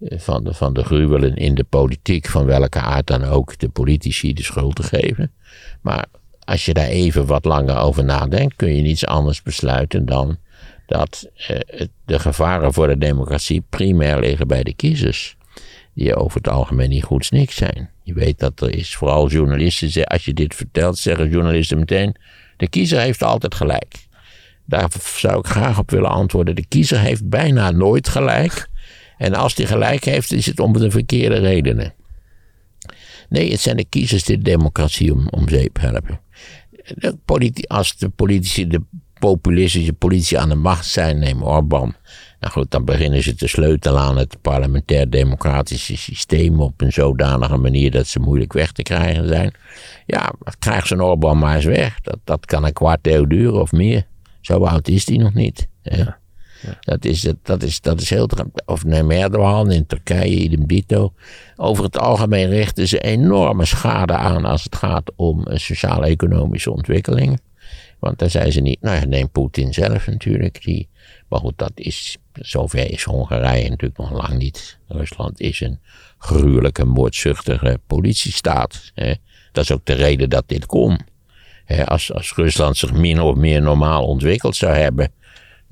eh, 0.00 0.18
van 0.18 0.44
de, 0.44 0.54
van 0.54 0.72
de 0.72 0.84
gruwelen 0.84 1.36
in 1.36 1.54
de 1.54 1.64
politiek, 1.64 2.28
van 2.28 2.46
welke 2.46 2.80
aard 2.80 3.06
dan 3.06 3.24
ook, 3.24 3.58
de 3.58 3.68
politici 3.68 4.32
de 4.32 4.42
schuld 4.42 4.74
te 4.74 4.82
geven. 4.82 5.32
Maar 5.80 6.04
als 6.44 6.64
je 6.64 6.74
daar 6.74 6.86
even 6.86 7.26
wat 7.26 7.44
langer 7.44 7.78
over 7.78 8.04
nadenkt, 8.04 8.56
kun 8.56 8.74
je 8.74 8.82
niets 8.82 9.06
anders 9.06 9.42
besluiten 9.42 10.06
dan 10.06 10.38
dat 10.86 11.28
eh, 11.36 11.86
de 12.04 12.18
gevaren 12.18 12.72
voor 12.72 12.86
de 12.86 12.98
democratie 12.98 13.64
primair 13.68 14.20
liggen 14.20 14.46
bij 14.46 14.62
de 14.62 14.74
kiezers. 14.74 15.36
Die 15.94 16.16
over 16.16 16.36
het 16.36 16.48
algemeen 16.48 16.88
niet 16.88 17.04
goed 17.04 17.30
niks 17.30 17.56
zijn. 17.56 17.90
Je 18.02 18.12
weet 18.12 18.38
dat 18.38 18.60
er 18.60 18.74
is, 18.74 18.96
vooral 18.96 19.28
journalisten, 19.28 20.06
als 20.06 20.24
je 20.24 20.34
dit 20.34 20.54
vertelt, 20.54 20.98
zeggen 20.98 21.30
journalisten 21.30 21.78
meteen: 21.78 22.16
de 22.56 22.68
kiezer 22.68 23.00
heeft 23.00 23.22
altijd 23.22 23.54
gelijk. 23.54 24.01
Daar 24.72 24.90
zou 25.14 25.38
ik 25.38 25.46
graag 25.46 25.78
op 25.78 25.90
willen 25.90 26.10
antwoorden. 26.10 26.54
De 26.54 26.66
kiezer 26.66 26.98
heeft 26.98 27.28
bijna 27.28 27.70
nooit 27.70 28.08
gelijk. 28.08 28.68
En 29.18 29.34
als 29.34 29.54
hij 29.54 29.66
gelijk 29.66 30.04
heeft, 30.04 30.32
is 30.32 30.46
het 30.46 30.60
om 30.60 30.72
de 30.72 30.90
verkeerde 30.90 31.38
redenen. 31.38 31.94
Nee, 33.28 33.50
het 33.50 33.60
zijn 33.60 33.76
de 33.76 33.84
kiezers 33.84 34.24
die 34.24 34.36
de 34.36 34.42
democratie 34.42 35.12
om, 35.30 35.48
zeep 35.48 35.80
helpen. 35.80 36.20
Als 37.66 37.96
de 37.96 38.08
politici, 38.08 38.66
de 38.66 38.80
populistische 39.18 39.92
politici 39.92 40.36
aan 40.36 40.48
de 40.48 40.54
macht 40.54 40.86
zijn, 40.86 41.18
neem 41.18 41.42
Orbán. 41.42 41.94
Nou 42.40 42.52
goed, 42.52 42.70
dan 42.70 42.84
beginnen 42.84 43.22
ze 43.22 43.34
te 43.34 43.46
sleutelen 43.46 44.00
aan 44.00 44.16
het 44.16 44.36
parlementair-democratische 44.40 45.96
systeem 45.96 46.60
op 46.60 46.80
een 46.80 46.92
zodanige 46.92 47.56
manier 47.56 47.90
dat 47.90 48.06
ze 48.06 48.20
moeilijk 48.20 48.52
weg 48.52 48.72
te 48.72 48.82
krijgen 48.82 49.28
zijn. 49.28 49.54
Ja, 50.06 50.32
krijg 50.58 50.86
zo'n 50.86 51.02
Orbán 51.02 51.38
maar 51.38 51.56
eens 51.56 51.64
weg. 51.64 52.00
Dat, 52.00 52.18
dat 52.24 52.46
kan 52.46 52.64
een 52.64 52.72
kwart 52.72 53.06
eeuw 53.06 53.24
duren 53.26 53.60
of 53.60 53.72
meer. 53.72 54.10
Zo 54.42 54.64
oud 54.64 54.88
is 54.88 55.06
hij 55.06 55.16
nog 55.16 55.34
niet. 55.34 55.68
Ja. 55.82 56.20
Dat, 56.80 57.04
is, 57.04 57.32
dat, 57.42 57.62
is, 57.62 57.80
dat 57.80 58.00
is 58.00 58.10
heel. 58.10 58.28
Of 58.64 58.84
neem 58.84 59.10
Erdogan 59.10 59.70
in 59.70 59.86
Turkije, 59.86 60.36
idem 60.36 60.66
dito. 60.66 61.12
Over 61.56 61.84
het 61.84 61.98
algemeen 61.98 62.48
richten 62.48 62.88
ze 62.88 62.98
enorme 62.98 63.64
schade 63.64 64.12
aan 64.12 64.44
als 64.44 64.64
het 64.64 64.76
gaat 64.76 65.12
om 65.16 65.46
eh, 65.46 65.58
sociaal-economische 65.58 66.70
ontwikkelingen. 66.70 67.40
Want 67.98 68.18
daar 68.18 68.30
zijn 68.30 68.52
ze 68.52 68.60
niet. 68.60 68.80
Nou 68.80 68.96
ja, 68.96 69.04
neem 69.04 69.30
Poetin 69.30 69.72
zelf 69.72 70.06
natuurlijk. 70.06 70.64
Die, 70.64 70.88
maar 71.28 71.40
goed, 71.40 71.58
dat 71.58 71.72
is. 71.74 72.16
Zover 72.32 72.90
is 72.90 73.02
Hongarije 73.02 73.68
natuurlijk 73.68 73.98
nog 74.00 74.10
lang 74.10 74.38
niet. 74.38 74.78
Rusland 74.88 75.40
is 75.40 75.60
een 75.60 75.80
gruwelijke, 76.18 76.84
moordzuchtige 76.84 77.80
politiestaat. 77.86 78.90
Hè. 78.94 79.14
Dat 79.52 79.64
is 79.64 79.72
ook 79.72 79.84
de 79.84 79.92
reden 79.92 80.30
dat 80.30 80.44
dit 80.46 80.66
komt. 80.66 81.02
Als, 81.84 82.12
als 82.12 82.34
Rusland 82.34 82.76
zich 82.76 82.92
min 82.92 83.20
of 83.20 83.36
meer 83.36 83.62
normaal 83.62 84.06
ontwikkeld 84.06 84.56
zou 84.56 84.74
hebben 84.74 85.12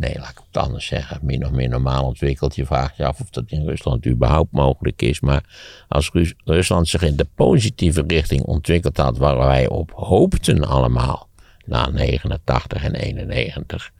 Nee, 0.00 0.18
laat 0.18 0.30
ik 0.30 0.40
het 0.46 0.62
anders 0.62 0.86
zeggen. 0.86 1.18
Min 1.22 1.46
of 1.46 1.50
meer 1.50 1.68
normaal 1.68 2.04
ontwikkeld. 2.04 2.54
Je 2.54 2.66
vraagt 2.66 2.96
je 2.96 3.06
af 3.06 3.20
of 3.20 3.30
dat 3.30 3.44
in 3.46 3.64
Rusland 3.64 4.06
überhaupt 4.06 4.52
mogelijk 4.52 5.02
is. 5.02 5.20
Maar 5.20 5.44
als 5.88 6.10
Rusland 6.44 6.88
zich 6.88 7.02
in 7.02 7.16
de 7.16 7.26
positieve 7.34 8.04
richting 8.06 8.42
ontwikkeld 8.42 8.96
had 8.96 9.18
waar 9.18 9.36
wij 9.36 9.68
op 9.68 9.92
hoopten 9.94 10.64
allemaal. 10.64 11.28
Na 11.64 11.90
89 11.90 12.84
en 12.84 12.94
91. 12.94 13.90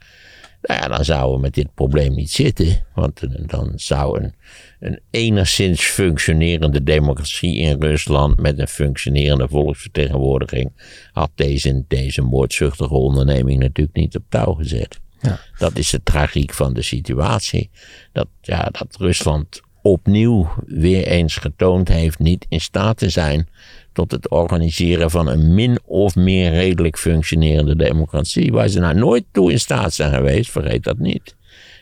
Nou 0.62 0.80
ja, 0.80 0.88
dan 0.88 1.04
zouden 1.04 1.34
we 1.34 1.40
met 1.40 1.54
dit 1.54 1.74
probleem 1.74 2.14
niet 2.14 2.30
zitten. 2.30 2.84
Want 2.94 3.48
dan 3.48 3.72
zou 3.76 4.22
een, 4.22 4.34
een 4.80 5.00
enigszins 5.10 5.84
functionerende 5.84 6.82
democratie 6.82 7.56
in 7.56 7.82
Rusland 7.82 8.40
met 8.40 8.58
een 8.58 8.68
functionerende 8.68 9.48
volksvertegenwoordiging 9.48 10.72
had 11.12 11.30
deze, 11.34 11.84
deze 11.88 12.22
moordzuchtige 12.22 12.94
onderneming 12.94 13.60
natuurlijk 13.60 13.96
niet 13.96 14.16
op 14.16 14.24
touw 14.28 14.52
gezet. 14.52 15.00
Ja. 15.20 15.40
Dat 15.58 15.76
is 15.76 15.90
de 15.90 16.02
tragiek 16.02 16.52
van 16.52 16.74
de 16.74 16.82
situatie. 16.82 17.70
Dat, 18.12 18.28
ja, 18.40 18.68
dat 18.72 18.96
Rusland 18.98 19.60
opnieuw 19.82 20.50
weer 20.66 21.06
eens 21.06 21.36
getoond 21.36 21.88
heeft 21.88 22.18
niet 22.18 22.46
in 22.48 22.60
staat 22.60 22.96
te 22.96 23.08
zijn 23.08 23.48
tot 23.92 24.10
het 24.10 24.30
organiseren 24.30 25.10
van 25.10 25.28
een 25.28 25.54
min 25.54 25.78
of 25.84 26.16
meer 26.16 26.50
redelijk 26.50 26.98
functionerende 26.98 27.76
democratie. 27.76 28.52
Waar 28.52 28.68
ze 28.68 28.80
nou 28.80 28.94
nooit 28.94 29.24
toe 29.32 29.52
in 29.52 29.60
staat 29.60 29.94
zijn 29.94 30.14
geweest, 30.14 30.50
vergeet 30.50 30.84
dat 30.84 30.98
niet. 30.98 31.36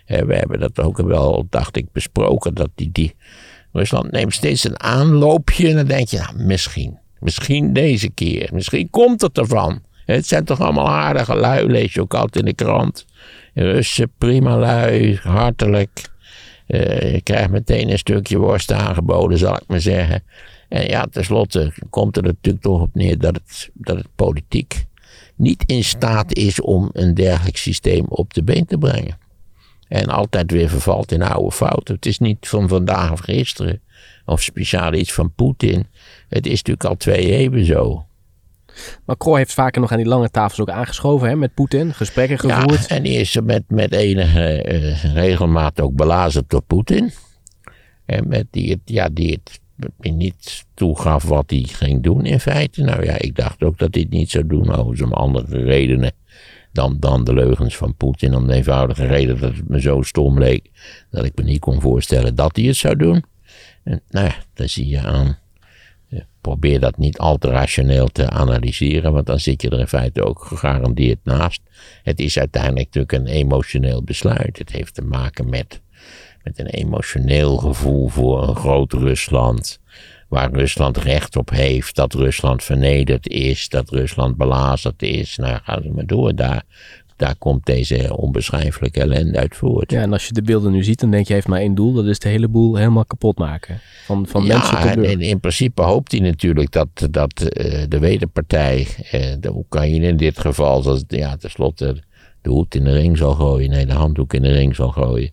We 0.06 0.34
hebben 0.34 0.60
dat 0.60 0.80
ook 0.80 0.96
wel, 0.96 1.46
dacht 1.50 1.76
ik, 1.76 1.92
besproken. 1.92 2.54
Dat 2.54 2.70
die, 2.74 2.90
die 2.92 3.14
Rusland 3.72 4.10
neemt 4.10 4.34
steeds 4.34 4.64
een 4.64 4.80
aanloopje 4.80 5.68
en 5.68 5.76
dan 5.76 5.86
denk 5.86 6.08
je, 6.08 6.18
nou, 6.18 6.42
misschien. 6.44 6.98
Misschien 7.20 7.72
deze 7.72 8.10
keer. 8.10 8.50
Misschien 8.52 8.90
komt 8.90 9.20
het 9.20 9.38
ervan. 9.38 9.82
Het 10.04 10.26
zijn 10.26 10.44
toch 10.44 10.60
allemaal 10.60 10.88
aardige 10.88 11.36
lui, 11.36 11.66
lees 11.66 11.94
je 11.94 12.00
ook 12.00 12.14
altijd 12.14 12.36
in 12.36 12.44
de 12.44 12.64
krant. 12.64 13.06
Russen, 13.54 14.12
prima 14.18 14.58
lui, 14.58 15.18
hartelijk. 15.22 16.08
Uh, 16.68 17.12
je 17.12 17.22
krijgt 17.22 17.50
meteen 17.50 17.90
een 17.90 17.98
stukje 17.98 18.38
worst 18.38 18.72
aangeboden, 18.72 19.38
zal 19.38 19.54
ik 19.54 19.64
maar 19.66 19.80
zeggen. 19.80 20.22
En 20.68 20.88
ja, 20.88 21.06
tenslotte 21.10 21.72
komt 21.90 22.16
er 22.16 22.22
natuurlijk 22.22 22.64
toch 22.64 22.80
op 22.80 22.94
neer 22.94 23.18
dat 23.18 23.34
het, 23.34 23.70
dat 23.74 23.96
het 23.96 24.08
politiek 24.14 24.86
niet 25.36 25.64
in 25.66 25.84
staat 25.84 26.34
is 26.34 26.60
om 26.60 26.90
een 26.92 27.14
dergelijk 27.14 27.56
systeem 27.56 28.04
op 28.08 28.34
de 28.34 28.42
been 28.42 28.66
te 28.66 28.78
brengen. 28.78 29.18
En 29.88 30.06
altijd 30.06 30.50
weer 30.50 30.68
vervalt 30.68 31.12
in 31.12 31.22
oude 31.22 31.52
fouten. 31.52 31.94
Het 31.94 32.06
is 32.06 32.18
niet 32.18 32.48
van 32.48 32.68
vandaag 32.68 33.12
of 33.12 33.20
gisteren, 33.20 33.80
of 34.24 34.42
speciaal 34.42 34.92
iets 34.92 35.12
van 35.12 35.32
Poetin. 35.34 35.86
Het 36.28 36.46
is 36.46 36.56
natuurlijk 36.56 36.84
al 36.84 36.96
twee 36.96 37.36
eeuwen 37.36 37.64
zo. 37.64 38.06
Macron 39.04 39.36
heeft 39.36 39.52
vaker 39.52 39.80
nog 39.80 39.90
aan 39.90 39.96
die 39.96 40.06
lange 40.06 40.30
tafels 40.30 40.60
ook 40.60 40.70
aangeschoven 40.70 41.28
hè, 41.28 41.36
met 41.36 41.54
Poetin, 41.54 41.94
gesprekken 41.94 42.38
gevoerd. 42.38 42.88
Ja, 42.88 42.96
en 42.96 43.02
die 43.02 43.18
is 43.18 43.40
met, 43.40 43.62
met 43.68 43.92
enige 43.92 44.64
uh, 44.72 45.14
regelmaat 45.14 45.80
ook 45.80 45.94
belazerd 45.94 46.50
door 46.50 46.62
Poetin. 46.62 47.10
En 48.06 48.28
met 48.28 48.46
die 48.50 48.70
het, 48.70 48.80
ja, 48.84 49.08
die 49.12 49.32
het 49.32 49.60
niet 49.98 50.66
toegaf 50.74 51.24
wat 51.24 51.50
hij 51.50 51.62
ging 51.62 52.02
doen 52.02 52.24
in 52.24 52.40
feite. 52.40 52.82
Nou 52.82 53.04
ja, 53.04 53.18
ik 53.18 53.36
dacht 53.36 53.62
ook 53.62 53.78
dat 53.78 53.94
hij 53.94 54.02
het 54.02 54.12
niet 54.12 54.30
zou 54.30 54.46
doen, 54.46 54.74
over 54.74 55.04
om 55.04 55.12
andere 55.12 55.64
redenen 55.64 56.12
dan, 56.72 56.96
dan 57.00 57.24
de 57.24 57.34
leugens 57.34 57.76
van 57.76 57.94
Poetin. 57.94 58.34
Om 58.34 58.46
de 58.46 58.54
eenvoudige 58.54 59.06
reden 59.06 59.40
dat 59.40 59.56
het 59.56 59.68
me 59.68 59.80
zo 59.80 60.02
stom 60.02 60.38
leek 60.38 60.70
dat 61.10 61.24
ik 61.24 61.32
me 61.34 61.44
niet 61.44 61.60
kon 61.60 61.80
voorstellen 61.80 62.34
dat 62.34 62.56
hij 62.56 62.64
het 62.64 62.76
zou 62.76 62.96
doen. 62.96 63.24
En 63.84 64.02
nou 64.10 64.26
ja, 64.26 64.34
dan 64.54 64.68
zie 64.68 64.88
je 64.88 65.00
aan. 65.00 65.38
Probeer 66.40 66.80
dat 66.80 66.98
niet 66.98 67.18
al 67.18 67.38
te 67.38 67.48
rationeel 67.48 68.08
te 68.08 68.30
analyseren, 68.30 69.12
want 69.12 69.26
dan 69.26 69.40
zit 69.40 69.62
je 69.62 69.70
er 69.70 69.78
in 69.78 69.88
feite 69.88 70.24
ook 70.24 70.44
gegarandeerd 70.44 71.18
naast. 71.24 71.60
Het 72.02 72.20
is 72.20 72.38
uiteindelijk 72.38 72.84
natuurlijk 72.84 73.12
een 73.12 73.26
emotioneel 73.26 74.02
besluit. 74.02 74.58
Het 74.58 74.72
heeft 74.72 74.94
te 74.94 75.02
maken 75.02 75.48
met 75.48 75.80
met 76.42 76.58
een 76.58 76.66
emotioneel 76.66 77.56
gevoel 77.56 78.08
voor 78.08 78.48
een 78.48 78.56
groot 78.56 78.92
Rusland. 78.92 79.80
Waar 80.28 80.52
Rusland 80.52 80.96
recht 80.96 81.36
op 81.36 81.50
heeft, 81.50 81.94
dat 81.94 82.14
Rusland 82.14 82.64
vernederd 82.64 83.28
is, 83.28 83.68
dat 83.68 83.90
Rusland 83.90 84.36
belazerd 84.36 85.02
is. 85.02 85.36
Nou, 85.36 85.58
gaan 85.62 85.82
ze 85.82 85.90
maar 85.90 86.06
door. 86.06 86.34
Daar, 86.34 86.64
daar 87.16 87.34
komt 87.36 87.66
deze 87.66 88.16
onbeschrijfelijke 88.16 89.00
ellende 89.00 89.38
uit 89.38 89.56
voort. 89.56 89.90
Ja, 89.90 90.00
en 90.00 90.12
als 90.12 90.26
je 90.26 90.32
de 90.32 90.42
beelden 90.42 90.72
nu 90.72 90.84
ziet, 90.84 91.00
dan 91.00 91.10
denk 91.10 91.26
je, 91.26 91.32
heeft 91.32 91.48
maar 91.48 91.60
één 91.60 91.74
doel. 91.74 91.92
Dat 91.92 92.06
is 92.06 92.18
de 92.18 92.28
hele 92.28 92.48
boel 92.48 92.76
helemaal 92.76 93.04
kapot 93.04 93.38
maken. 93.38 93.80
Van, 94.04 94.26
van 94.26 94.44
ja, 94.44 94.58
mensen 94.58 95.02
te 95.02 95.10
in, 95.10 95.20
in 95.20 95.40
principe 95.40 95.82
hoopt 95.82 96.12
hij 96.12 96.20
natuurlijk 96.20 96.70
dat, 96.70 97.08
dat 97.10 97.40
uh, 97.40 97.82
de 97.88 97.98
wederpartij, 97.98 98.86
uh, 99.12 99.34
de 99.40 99.54
Oekraïne 99.54 100.06
in 100.06 100.16
dit 100.16 100.38
geval, 100.38 100.82
zoals, 100.82 101.04
ja, 101.08 101.36
tenslotte 101.36 102.02
de 102.42 102.50
hoed 102.50 102.74
in 102.74 102.84
de 102.84 102.92
ring 102.92 103.18
zal 103.18 103.34
gooien. 103.34 103.70
Nee, 103.70 103.86
de 103.86 103.92
handdoek 103.92 104.34
in 104.34 104.42
de 104.42 104.52
ring 104.52 104.74
zal 104.74 104.90
gooien. 104.90 105.30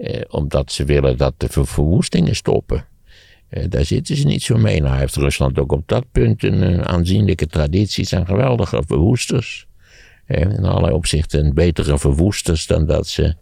Eh, 0.00 0.20
omdat 0.28 0.72
ze 0.72 0.84
willen 0.84 1.16
dat 1.16 1.34
de 1.36 1.48
verwoestingen 1.48 2.36
stoppen. 2.36 2.84
Eh, 3.48 3.64
daar 3.68 3.84
zitten 3.84 4.16
ze 4.16 4.26
niet 4.26 4.42
zo 4.42 4.56
mee. 4.56 4.80
Nou 4.80 4.98
heeft 4.98 5.16
Rusland 5.16 5.58
ook 5.58 5.72
op 5.72 5.82
dat 5.86 6.04
punt 6.12 6.42
een, 6.42 6.62
een 6.62 6.84
aanzienlijke 6.84 7.46
traditie. 7.46 8.04
zijn 8.04 8.26
geweldige 8.26 8.82
verwoesters. 8.86 9.66
Eh, 10.26 10.40
in 10.40 10.64
allerlei 10.64 10.94
opzichten 10.94 11.44
een 11.44 11.54
betere 11.54 11.98
verwoesters 11.98 12.66
dan 12.66 12.86
dat 12.86 13.06
ze 13.06 13.34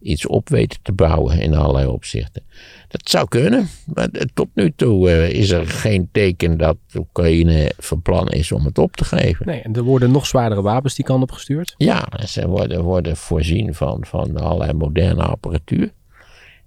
iets 0.00 0.26
op 0.26 0.48
weten 0.48 0.78
te 0.82 0.92
bouwen 0.92 1.40
in 1.40 1.54
allerlei 1.54 1.86
opzichten. 1.86 2.42
Dat 2.88 3.08
zou 3.08 3.28
kunnen, 3.28 3.68
maar 3.94 4.08
tot 4.34 4.48
nu 4.54 4.72
toe 4.76 5.10
uh, 5.10 5.30
is 5.30 5.50
er 5.50 5.66
geen 5.66 6.08
teken 6.12 6.56
dat 6.56 6.76
Oekraïne 6.94 7.72
van 7.78 8.02
plan 8.02 8.28
is 8.28 8.52
om 8.52 8.64
het 8.64 8.78
op 8.78 8.96
te 8.96 9.04
geven. 9.04 9.46
Nee, 9.46 9.60
en 9.60 9.74
er 9.74 9.82
worden 9.82 10.10
nog 10.10 10.26
zwaardere 10.26 10.62
wapens 10.62 10.94
die 10.94 11.04
kant 11.04 11.22
op 11.22 11.32
gestuurd? 11.32 11.74
Ja, 11.76 12.08
ze 12.26 12.48
worden, 12.48 12.82
worden 12.82 13.16
voorzien 13.16 13.74
van, 13.74 14.04
van 14.06 14.36
allerlei 14.36 14.72
moderne 14.72 15.22
apparatuur. 15.22 15.92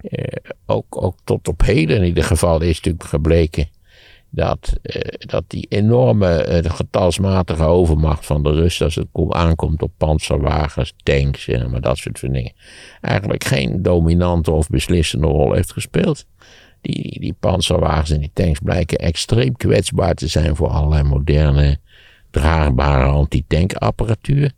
Uh, 0.03 0.51
ook, 0.65 1.03
ook 1.03 1.17
tot 1.23 1.47
op 1.47 1.61
heden 1.61 1.97
in 1.97 2.03
ieder 2.03 2.23
geval 2.23 2.61
is 2.61 2.75
natuurlijk 2.75 3.03
gebleken 3.03 3.67
dat, 4.29 4.73
uh, 4.83 5.01
dat 5.17 5.43
die 5.47 5.65
enorme 5.69 6.61
uh, 6.63 6.71
getalsmatige 6.71 7.63
overmacht 7.63 8.25
van 8.25 8.43
de 8.43 8.51
Russen 8.51 8.85
als 8.85 8.95
het 8.95 9.07
aankomt 9.29 9.81
op 9.81 9.91
panzerwagens, 9.97 10.93
tanks 11.03 11.47
en 11.47 11.69
maar 11.69 11.81
dat 11.81 11.97
soort 11.97 12.21
dingen, 12.21 12.53
eigenlijk 13.01 13.43
geen 13.43 13.81
dominante 13.81 14.51
of 14.51 14.69
beslissende 14.69 15.27
rol 15.27 15.53
heeft 15.53 15.71
gespeeld. 15.71 16.25
Die, 16.81 17.19
die 17.19 17.35
panzerwagens 17.39 18.09
en 18.09 18.19
die 18.19 18.31
tanks 18.33 18.59
blijken 18.59 18.97
extreem 18.97 19.55
kwetsbaar 19.55 20.13
te 20.13 20.27
zijn 20.27 20.55
voor 20.55 20.67
allerlei 20.67 21.03
moderne, 21.03 21.77
draagbare 22.31 23.05
antitank-apparatuur. 23.05 24.51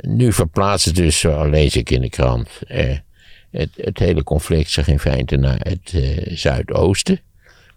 nu 0.00 0.32
verplaatst 0.32 0.86
het 0.86 0.96
dus, 0.96 1.18
zo 1.18 1.44
lees 1.44 1.76
ik 1.76 1.90
in 1.90 2.00
de 2.00 2.08
krant, 2.08 2.48
het, 3.50 3.98
hele 3.98 4.22
conflict 4.22 4.70
zich 4.70 4.88
in 4.88 4.98
feite 4.98 5.36
naar 5.36 5.60
het 5.62 5.92
uh, 5.92 6.36
zuidoosten. 6.36 7.20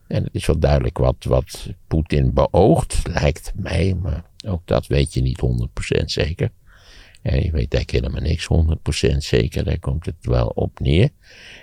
En 0.07 0.23
het 0.23 0.35
is 0.35 0.45
wel 0.45 0.59
duidelijk 0.59 0.97
wat, 0.97 1.23
wat 1.23 1.69
Poetin 1.87 2.33
beoogt, 2.33 3.01
lijkt 3.13 3.51
mij, 3.55 3.95
maar 4.01 4.23
ook 4.47 4.61
dat 4.65 4.87
weet 4.87 5.13
je 5.13 5.21
niet 5.21 5.41
100% 6.01 6.03
zeker. 6.05 6.51
En 7.21 7.35
je 7.35 7.51
weet 7.51 7.73
eigenlijk 7.73 7.91
helemaal 7.91 8.21
niks 8.21 8.47
100% 9.13 9.17
zeker, 9.17 9.63
daar 9.63 9.79
komt 9.79 10.05
het 10.05 10.15
wel 10.21 10.47
op 10.47 10.79
neer. 10.79 11.09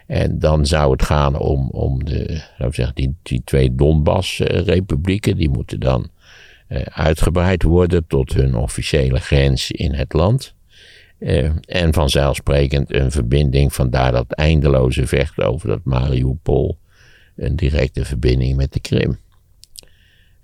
En 0.06 0.38
dan 0.38 0.66
zou 0.66 0.92
het 0.92 1.02
gaan 1.02 1.38
om, 1.38 1.70
om 1.70 2.04
de, 2.04 2.42
zou 2.58 2.72
zeggen, 2.72 2.94
die, 2.94 3.14
die 3.22 3.42
twee 3.44 3.74
Donbass-republieken, 3.74 5.36
die 5.36 5.48
moeten 5.48 5.80
dan 5.80 6.10
uh, 6.68 6.80
uitgebreid 6.80 7.62
worden 7.62 8.06
tot 8.06 8.32
hun 8.32 8.54
officiële 8.54 9.20
grens 9.20 9.70
in 9.70 9.94
het 9.94 10.12
land. 10.12 10.54
Uh, 11.18 11.50
en 11.66 11.92
vanzelfsprekend 11.92 12.94
een 12.94 13.10
verbinding, 13.10 13.74
vandaar 13.74 14.12
dat 14.12 14.32
eindeloze 14.32 15.06
vechten 15.06 15.46
over 15.46 15.68
dat 15.68 15.80
Mariupol, 15.84 16.78
een 17.36 17.56
directe 17.56 18.04
verbinding 18.04 18.56
met 18.56 18.72
de 18.72 18.80
Krim. 18.80 19.18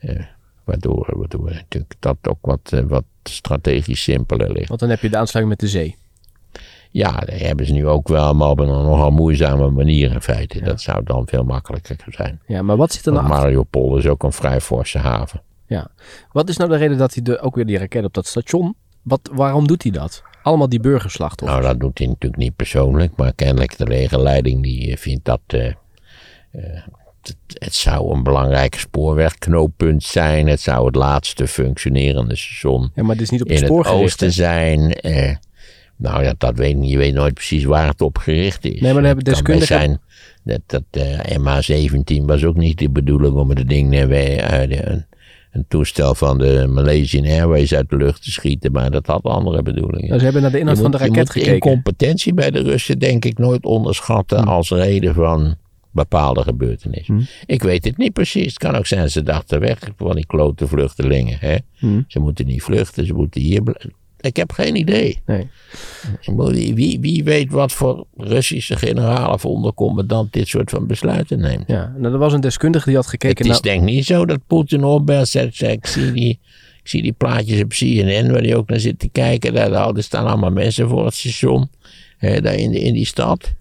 Uh, 0.01 0.21
waardoor, 0.65 1.13
waardoor 1.17 1.51
natuurlijk 1.51 1.95
dat 1.99 2.17
ook 2.23 2.39
wat, 2.41 2.71
uh, 2.75 2.81
wat 2.81 3.05
strategisch 3.23 4.03
simpeler 4.03 4.53
ligt. 4.53 4.69
Want 4.69 4.81
dan 4.81 4.89
heb 4.89 5.01
je 5.01 5.11
de 5.11 5.17
aansluiting 5.17 5.61
met 5.61 5.71
de 5.71 5.79
zee. 5.79 5.97
Ja, 6.91 7.19
dat 7.19 7.39
hebben 7.39 7.67
ze 7.67 7.73
nu 7.73 7.87
ook 7.87 8.09
wel, 8.09 8.35
maar 8.35 8.49
op 8.49 8.59
een 8.59 8.67
nogal 8.67 9.11
moeizame 9.11 9.71
manier 9.71 10.13
in 10.13 10.21
feite. 10.21 10.61
Dat 10.61 10.81
zou 10.81 11.05
dan 11.05 11.27
veel 11.27 11.45
makkelijker 11.45 11.97
zijn. 12.09 12.41
Ja, 12.47 12.63
maar 12.63 12.77
wat 12.77 12.93
zit 12.93 13.07
er 13.07 13.13
nou 13.13 13.29
Mariupol 13.29 13.97
is 13.97 14.07
ook 14.07 14.23
een 14.23 14.33
vrij 14.33 14.61
forse 14.61 14.99
haven. 14.99 15.43
Ja. 15.67 15.91
Wat 16.33 16.49
is 16.49 16.57
nou 16.57 16.71
de 16.71 16.77
reden 16.77 16.99
dat 16.99 17.15
hij 17.15 17.23
de, 17.23 17.41
ook 17.41 17.55
weer 17.55 17.67
die 17.67 17.79
raket 17.79 18.05
op 18.05 18.15
dat 18.15 18.27
station, 18.27 18.75
wat, 19.03 19.31
waarom 19.33 19.67
doet 19.67 19.83
hij 19.83 19.93
dat? 19.93 20.23
Allemaal 20.45 20.69
die 20.69 20.81
burgerslachtoffers. 20.81 21.61
Nou, 21.61 21.73
dat 21.73 21.81
doet 21.81 21.99
hij 21.99 22.07
natuurlijk 22.07 22.43
niet 22.43 22.57
persoonlijk, 22.57 23.17
maar 23.17 23.33
kennelijk 23.35 23.77
de 23.77 23.87
legerleiding 23.87 24.63
die 24.63 24.91
eh, 24.91 24.97
vindt 24.97 25.25
dat 25.25 25.41
uh, 25.55 25.65
uh, 25.65 25.73
het, 27.23 27.37
het, 27.47 27.75
zou 27.75 28.15
een 28.15 28.23
belangrijk 28.23 28.75
spoorwegknooppunt 28.75 30.03
zijn. 30.03 30.47
Het 30.47 30.61
zou 30.61 30.87
het 30.87 30.95
laatste 30.95 31.47
functionerende 31.47 32.37
station 32.37 32.91
ja, 32.95 33.03
maar 33.03 33.13
het 33.13 33.23
is 33.23 33.31
niet 33.31 33.43
op 33.43 33.49
in 33.49 33.63
het, 33.63 33.71
oosten 33.71 34.33
zijn. 34.33 34.81
nou 35.97 36.23
ja, 36.23 36.35
dat 36.39 36.57
weet, 36.57 36.77
je 36.81 36.99
weet 36.99 37.15
nooit 37.15 37.35
precies 37.35 37.65
waar 37.65 37.89
het 37.89 38.01
op 38.01 38.19
gericht 38.19 38.65
is. 38.65 38.81
Nee, 38.81 38.83
maar 38.83 38.93
dan 38.93 39.05
hebben 39.05 39.25
deskundigen... 39.25 39.67
zijn 39.67 40.01
dat, 40.45 40.61
dat 40.67 40.85
MH17 41.39 42.25
was 42.25 42.45
ook 42.45 42.57
niet 42.57 42.79
de 42.79 42.91
bedoeling 42.91 43.35
om 43.35 43.51
het 43.51 43.69
ding 43.69 43.95
uit 44.41 45.07
een 45.55 45.65
toestel 45.69 46.15
van 46.15 46.39
de 46.39 46.67
Malaysian 46.69 47.25
Airways 47.25 47.75
uit 47.75 47.91
de 47.91 47.97
lucht 47.97 48.23
te 48.23 48.31
schieten. 48.31 48.73
Maar 48.73 48.91
dat 48.91 49.07
had 49.07 49.23
andere 49.23 49.63
bedoelingen. 49.63 50.07
Nou, 50.09 50.19
ze 50.19 50.25
hebben 50.25 50.43
naar 50.43 50.51
de 50.51 50.59
inhoud 50.59 50.79
van 50.79 50.91
de 50.91 50.97
raket 50.97 51.31
gekeken. 51.31 51.49
De 51.49 51.55
incompetentie 51.55 52.35
bij 52.35 52.51
de 52.51 52.63
Russen 52.63 52.99
denk 52.99 53.25
ik 53.25 53.39
nooit 53.39 53.65
onderschatten 53.65 54.39
hmm. 54.39 54.49
als 54.49 54.71
reden 54.71 55.15
van 55.15 55.57
bepaalde 55.91 56.43
gebeurtenissen. 56.43 57.15
Hmm. 57.15 57.27
Ik 57.47 57.63
weet 57.63 57.85
het 57.85 57.97
niet 57.97 58.13
precies. 58.13 58.47
Het 58.47 58.59
kan 58.59 58.77
ook 58.77 58.87
zijn 58.87 59.11
ze 59.11 59.23
dachten 59.23 59.61
weg 59.61 59.79
van 59.97 60.15
die 60.15 60.27
klote 60.27 60.67
vluchtelingen. 60.67 61.37
Hè? 61.41 61.57
Hmm. 61.75 62.05
Ze 62.09 62.19
moeten 62.19 62.47
niet 62.47 62.63
vluchten, 62.63 63.07
ze 63.07 63.15
moeten 63.15 63.41
hier 63.41 63.63
blijven. 63.63 63.93
Ik 64.25 64.37
heb 64.37 64.53
geen 64.53 64.77
idee. 64.77 65.23
Nee. 65.27 65.49
Wie, 66.75 67.01
wie 67.01 67.25
weet 67.25 67.51
wat 67.51 67.73
voor 67.73 68.07
Russische 68.17 68.77
generaal 68.77 69.33
of 69.33 69.45
ondercommandant 69.45 70.33
dit 70.33 70.49
soort 70.49 70.71
van 70.71 70.87
besluiten 70.87 71.41
neemt. 71.41 71.65
Ja, 71.67 71.95
nou, 71.99 72.13
er 72.13 72.19
was 72.19 72.33
een 72.33 72.41
deskundige 72.41 72.87
die 72.87 72.97
had 72.97 73.07
gekeken 73.07 73.47
Het 73.47 73.55
is 73.55 73.61
denk 73.61 73.81
ik 73.81 73.95
niet 73.95 74.05
zo 74.05 74.27
dat 74.27 74.47
Poetin 74.47 74.85
opbelt 74.85 75.29
zegt, 75.29 75.63
ik 75.63 75.87
zie 75.87 76.13
die... 76.13 76.39
Ik 76.83 76.91
zie 76.91 77.03
die 77.03 77.13
plaatjes 77.13 77.63
op 77.63 77.69
CNN 77.69 78.33
waar 78.33 78.43
hij 78.43 78.55
ook 78.55 78.69
naar 78.69 78.81
zit 78.81 78.99
te 78.99 79.09
kijken. 79.09 79.55
Daar, 79.55 79.71
daar 79.71 80.03
staan 80.03 80.27
allemaal 80.27 80.51
mensen 80.51 80.89
voor 80.89 81.05
het 81.05 81.15
station. 81.15 81.69
Hè, 82.19 82.41
daar 82.41 82.55
in, 82.55 82.73
in 82.73 82.93
die 82.93 83.07
stad. 83.07 83.53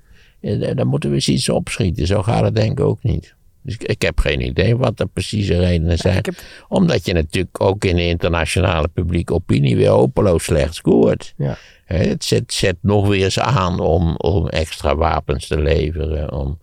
En, 0.41 0.75
daar 0.75 0.87
moeten 0.87 1.09
we 1.09 1.15
eens 1.15 1.27
iets 1.27 1.49
opschieten. 1.49 2.07
Zo 2.07 2.23
gaat 2.23 2.43
het 2.43 2.55
denk 2.55 2.71
ik 2.71 2.79
ook 2.79 3.03
niet. 3.03 3.35
Dus 3.63 3.73
ik, 3.73 3.83
ik, 3.83 4.01
heb 4.01 4.19
geen 4.19 4.45
idee 4.45 4.77
wat 4.77 4.97
de 4.97 5.05
precieze 5.05 5.59
redenen 5.59 5.97
zijn. 5.97 6.23
Omdat 6.67 7.05
je 7.05 7.13
natuurlijk 7.13 7.61
ook 7.61 7.85
in 7.85 7.95
de 7.95 8.07
internationale 8.07 8.87
publieke 8.87 9.33
opinie 9.33 9.75
weer 9.75 9.89
hopeloos 9.89 10.43
slecht 10.43 10.75
scoort. 10.75 11.33
Ja. 11.37 11.57
het 11.85 12.23
zet, 12.23 12.53
zet, 12.53 12.77
nog 12.81 13.07
weer 13.07 13.23
eens 13.23 13.39
aan 13.39 13.79
om, 13.79 14.15
om 14.15 14.47
extra 14.47 14.95
wapens 14.95 15.47
te 15.47 15.59
leveren. 15.59 16.31
Om, 16.31 16.59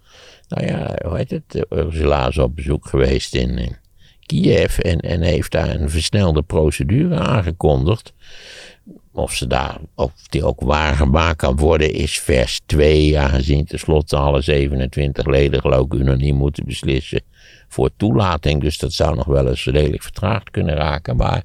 nou 0.49 0.67
ja, 0.67 0.99
hoe 1.05 1.17
heet 1.17 1.31
het? 1.31 1.67
Ursula 1.71 2.29
is 2.29 2.39
op 2.39 2.57
bezoek 2.57 2.87
geweest 2.87 3.35
in, 3.35 3.79
Kiev 4.31 4.79
en, 4.79 5.01
en 5.01 5.21
heeft 5.21 5.51
daar 5.51 5.69
een 5.69 5.91
versnelde 5.91 6.43
procedure 6.43 7.19
aangekondigd. 7.19 8.13
Of, 9.13 9.33
ze 9.33 9.47
daar, 9.47 9.79
of 9.95 10.13
die 10.29 10.45
ook 10.45 10.61
waargemaakt 10.61 11.37
kan 11.37 11.57
worden, 11.57 11.93
is 11.93 12.21
vers 12.21 12.61
2, 12.67 13.19
aangezien 13.19 13.65
tenslotte 13.65 14.17
alle 14.17 14.41
27 14.41 15.27
leden 15.27 15.61
geloof 15.61 15.85
ik 15.85 15.95
unaniem 15.95 16.37
moeten 16.37 16.65
beslissen 16.65 17.23
voor 17.69 17.91
toelating. 17.97 18.61
Dus 18.61 18.79
dat 18.79 18.93
zou 18.93 19.17
nog 19.17 19.27
wel 19.27 19.49
eens 19.49 19.65
redelijk 19.65 20.03
vertraagd 20.03 20.51
kunnen 20.51 20.75
raken. 20.75 21.17
Maar 21.17 21.43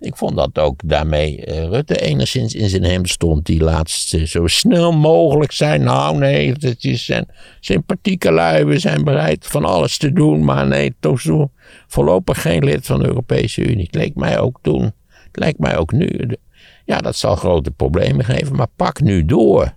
ik 0.00 0.16
vond 0.16 0.36
dat 0.36 0.58
ook 0.58 0.80
daarmee 0.84 1.46
uh, 1.46 1.64
Rutte 1.64 2.00
enigszins 2.00 2.54
in 2.54 2.68
zijn 2.68 2.84
hem 2.84 3.06
stond. 3.06 3.46
Die 3.46 3.62
laatste 3.62 4.26
zo 4.26 4.46
snel 4.46 4.92
mogelijk 4.92 5.52
zijn. 5.52 5.82
Nou 5.82 6.18
nee, 6.18 6.52
het 6.58 6.84
is 6.84 7.04
zijn 7.04 7.28
sympathieke 7.60 8.32
lui. 8.32 8.64
We 8.64 8.78
zijn 8.78 9.04
bereid 9.04 9.46
van 9.46 9.64
alles 9.64 9.98
te 9.98 10.12
doen. 10.12 10.44
Maar 10.44 10.66
nee, 10.66 10.94
toch 11.00 11.20
zo 11.20 11.50
voorlopig 11.86 12.42
geen 12.42 12.64
lid 12.64 12.86
van 12.86 13.00
de 13.00 13.06
Europese 13.06 13.62
Unie. 13.62 13.86
Het 13.86 13.94
leek 13.94 14.14
mij 14.14 14.38
ook 14.38 14.58
toen. 14.62 14.82
Het 15.08 15.44
lijkt 15.44 15.58
mij 15.58 15.76
ook 15.76 15.92
nu. 15.92 16.36
Ja, 16.86 16.98
dat 16.98 17.16
zal 17.16 17.36
grote 17.36 17.70
problemen 17.70 18.24
geven. 18.24 18.56
Maar 18.56 18.66
pak 18.76 19.00
nu 19.00 19.24
door. 19.24 19.74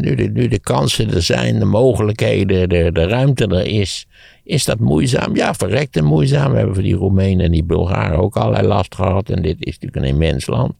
nu, 0.00 0.14
de, 0.14 0.30
nu 0.32 0.48
de 0.48 0.58
kansen 0.58 1.14
er 1.14 1.22
zijn, 1.22 1.58
de 1.58 1.64
mogelijkheden, 1.64 2.68
de, 2.68 2.92
de 2.92 3.06
ruimte 3.06 3.46
er 3.46 3.66
is. 3.66 4.06
Is 4.44 4.64
dat 4.64 4.78
moeizaam? 4.78 5.36
Ja, 5.36 5.54
verrekte 5.54 6.02
moeizaam. 6.02 6.50
We 6.50 6.56
hebben 6.56 6.74
voor 6.74 6.84
die 6.84 6.94
Roemenen 6.94 7.44
en 7.44 7.52
die 7.52 7.64
Bulgaren 7.64 8.18
ook 8.18 8.36
allerlei 8.36 8.66
last 8.66 8.94
gehad. 8.94 9.30
En 9.30 9.42
dit 9.42 9.56
is 9.58 9.78
natuurlijk 9.78 9.96
een 9.96 10.14
immens 10.14 10.46
land 10.46 10.72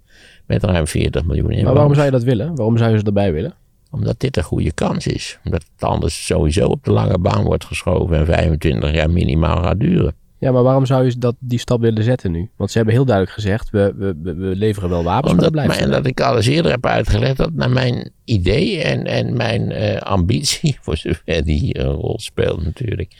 met 0.46 0.64
ruim 0.64 0.86
40 0.86 1.24
miljoen 1.24 1.44
inwoners. 1.44 1.64
Maar 1.64 1.74
waarom 1.74 1.94
zou 1.94 2.04
je 2.06 2.12
dat 2.12 2.22
willen? 2.22 2.54
Waarom 2.54 2.76
zou 2.78 2.90
je 2.90 2.98
ze 2.98 3.04
erbij 3.04 3.32
willen? 3.32 3.54
Omdat 3.90 4.20
dit 4.20 4.36
een 4.36 4.42
goede 4.42 4.72
kans 4.72 5.06
is. 5.06 5.38
Omdat 5.44 5.64
het 5.76 5.88
anders 5.88 6.26
sowieso 6.26 6.66
op 6.66 6.84
de 6.84 6.92
lange 6.92 7.18
baan 7.18 7.44
wordt 7.44 7.64
geschoven 7.64 8.16
en 8.16 8.26
25 8.26 8.92
jaar 8.92 9.10
minimaal 9.10 9.62
gaat 9.62 9.80
duren. 9.80 10.14
Ja, 10.40 10.52
maar 10.52 10.62
waarom 10.62 10.86
zou 10.86 11.04
je 11.04 11.18
dat, 11.18 11.34
die 11.38 11.58
stap 11.58 11.80
willen 11.80 12.02
zetten 12.02 12.30
nu? 12.30 12.50
Want 12.56 12.70
ze 12.70 12.76
hebben 12.76 12.94
heel 12.94 13.04
duidelijk 13.04 13.34
gezegd, 13.36 13.70
we, 13.70 13.94
we, 13.96 14.14
we 14.22 14.56
leveren 14.56 14.88
wel 14.88 15.02
wapens, 15.02 15.32
Omdat, 15.32 15.54
maar 15.54 15.66
dat 15.66 15.76
blijft. 15.76 15.92
Dat 15.92 16.06
ik 16.06 16.20
al 16.20 16.36
eens 16.36 16.46
eerder 16.46 16.70
heb 16.70 16.86
uitgelegd 16.86 17.36
dat 17.36 17.52
naar 17.52 17.70
mijn 17.70 18.10
idee 18.24 18.82
en, 18.82 19.06
en 19.06 19.36
mijn 19.36 19.70
uh, 19.70 19.96
ambitie, 19.96 20.78
voor 20.82 20.96
zover 20.96 21.44
die 21.44 21.78
een 21.78 21.92
rol 21.92 22.18
speelt 22.18 22.64
natuurlijk. 22.64 23.12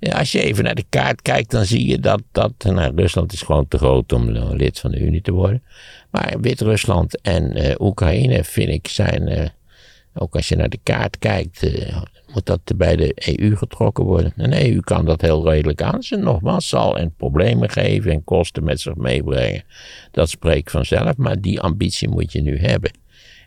Ja, 0.00 0.18
als 0.18 0.32
je 0.32 0.42
even 0.42 0.64
naar 0.64 0.74
de 0.74 0.84
kaart 0.88 1.22
kijkt, 1.22 1.50
dan 1.50 1.64
zie 1.64 1.86
je 1.86 2.00
dat, 2.00 2.22
dat 2.32 2.52
nou, 2.64 2.92
Rusland 2.96 3.32
is 3.32 3.42
gewoon 3.42 3.68
te 3.68 3.78
groot 3.78 4.12
om 4.12 4.30
lid 4.30 4.78
van 4.78 4.90
de 4.90 5.00
Unie 5.00 5.22
te 5.22 5.32
worden. 5.32 5.62
Maar 6.10 6.36
Wit-Rusland 6.40 7.20
en 7.20 7.58
uh, 7.58 7.74
Oekraïne, 7.78 8.44
vind 8.44 8.68
ik, 8.68 8.88
zijn, 8.88 9.30
uh, 9.30 9.46
ook 10.14 10.34
als 10.34 10.48
je 10.48 10.56
naar 10.56 10.68
de 10.68 10.80
kaart 10.82 11.18
kijkt, 11.18 11.60
moet 12.36 12.46
dat 12.46 12.76
bij 12.76 12.96
de 12.96 13.38
EU 13.38 13.56
getrokken 13.56 14.04
worden. 14.04 14.32
En 14.36 14.50
de 14.50 14.72
EU 14.72 14.80
kan 14.80 15.04
dat 15.04 15.20
heel 15.20 15.50
redelijk 15.50 15.82
aan. 15.82 16.02
Ze 16.02 16.16
nogmaals 16.16 16.68
zal 16.68 16.98
en 16.98 17.14
problemen 17.16 17.70
geven 17.70 18.10
en 18.10 18.24
kosten 18.24 18.64
met 18.64 18.80
zich 18.80 18.94
meebrengen. 18.94 19.64
Dat 20.10 20.28
spreekt 20.28 20.70
vanzelf, 20.70 21.16
maar 21.16 21.40
die 21.40 21.60
ambitie 21.60 22.08
moet 22.08 22.32
je 22.32 22.42
nu 22.42 22.58
hebben. 22.58 22.90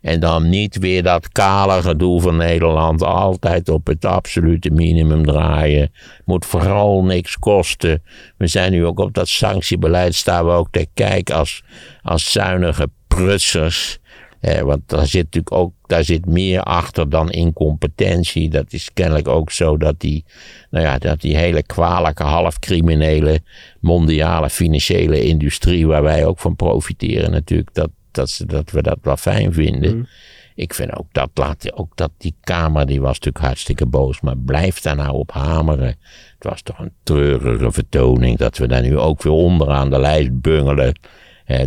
En 0.02 0.20
dan 0.20 0.50
niet 0.50 0.78
weer 0.78 1.04
dat 1.04 1.30
kale 1.30 1.82
gedoe 1.82 2.22
van 2.22 2.38
Nederland. 2.38 3.04
Altijd 3.04 3.70
op 3.70 3.88
het 3.88 4.06
absolute 4.06 4.70
minimum 4.70 5.26
draaien. 5.26 5.92
Moet 6.26 6.46
vooral 6.46 7.04
niks 7.04 7.38
kosten. 7.38 8.04
We 8.38 8.48
zijn 8.48 8.72
nu 8.72 8.86
ook 8.86 9.00
op 9.00 9.14
dat 9.14 9.28
sanctiebeleid. 9.28 10.16
Staan 10.16 10.46
we 10.46 10.52
ook 10.52 10.72
te 10.72 10.88
kijken 10.94 11.36
als, 11.36 11.64
als 12.02 12.32
zuinige 12.32 12.90
prutsers. 13.08 13.99
Eh, 14.40 14.62
want 14.62 14.82
daar 14.86 15.08
zit 15.08 15.24
natuurlijk 15.24 15.54
ook 15.54 15.74
daar 15.90 16.04
zit 16.04 16.26
meer 16.26 16.64
achter 16.64 17.10
dan 17.10 17.30
incompetentie. 17.30 18.50
Dat 18.50 18.74
is 18.74 18.90
kennelijk 18.94 19.28
ook 19.28 19.52
zo 19.52 19.78
dat 19.78 20.00
die, 20.00 20.26
nou 20.70 20.86
ja, 20.86 20.98
dat 20.98 21.22
die 21.22 21.38
hele 21.38 21.64
kwalijke, 21.64 22.24
halfcriminele 22.24 23.42
mondiale 23.80 24.50
financiële 24.50 25.24
industrie, 25.24 25.88
waar 25.88 26.04
wij 26.04 26.26
ook 26.26 26.40
van 26.40 26.56
profiteren 26.56 27.32
natuurlijk, 27.32 27.74
dat, 27.74 27.90
dat, 28.12 28.30
ze, 28.30 28.46
dat 28.46 28.72
we 28.72 28.82
dat 28.82 28.98
wel 29.02 29.18
fijn 29.18 29.54
vinden. 29.54 29.96
Mm. 29.96 30.08
Ik 30.56 30.74
vind 30.74 30.98
ook 30.98 31.08
dat, 31.12 31.30
laat, 31.34 31.74
ook 31.74 31.92
dat 31.96 32.12
die 32.18 32.36
Kamer, 32.42 32.86
die 32.86 33.02
was 33.02 33.14
natuurlijk 33.14 33.46
hartstikke 33.46 33.86
boos, 33.86 34.22
maar 34.22 34.38
blijf 34.38 34.80
daar 34.80 34.96
nou 34.96 35.14
op 35.14 35.32
hameren. 35.32 35.96
Het 36.38 36.44
was 36.50 36.62
toch 36.62 36.80
een 36.80 36.94
treurige 37.04 37.72
vertoning 37.72 38.38
dat 38.38 38.58
we 38.58 38.68
daar 38.68 38.82
nu 38.82 38.98
ook 38.98 39.24
weer 39.24 39.34
onderaan 39.34 39.90
de 39.90 40.00
lijst 40.00 40.42
bungelen 40.42 40.94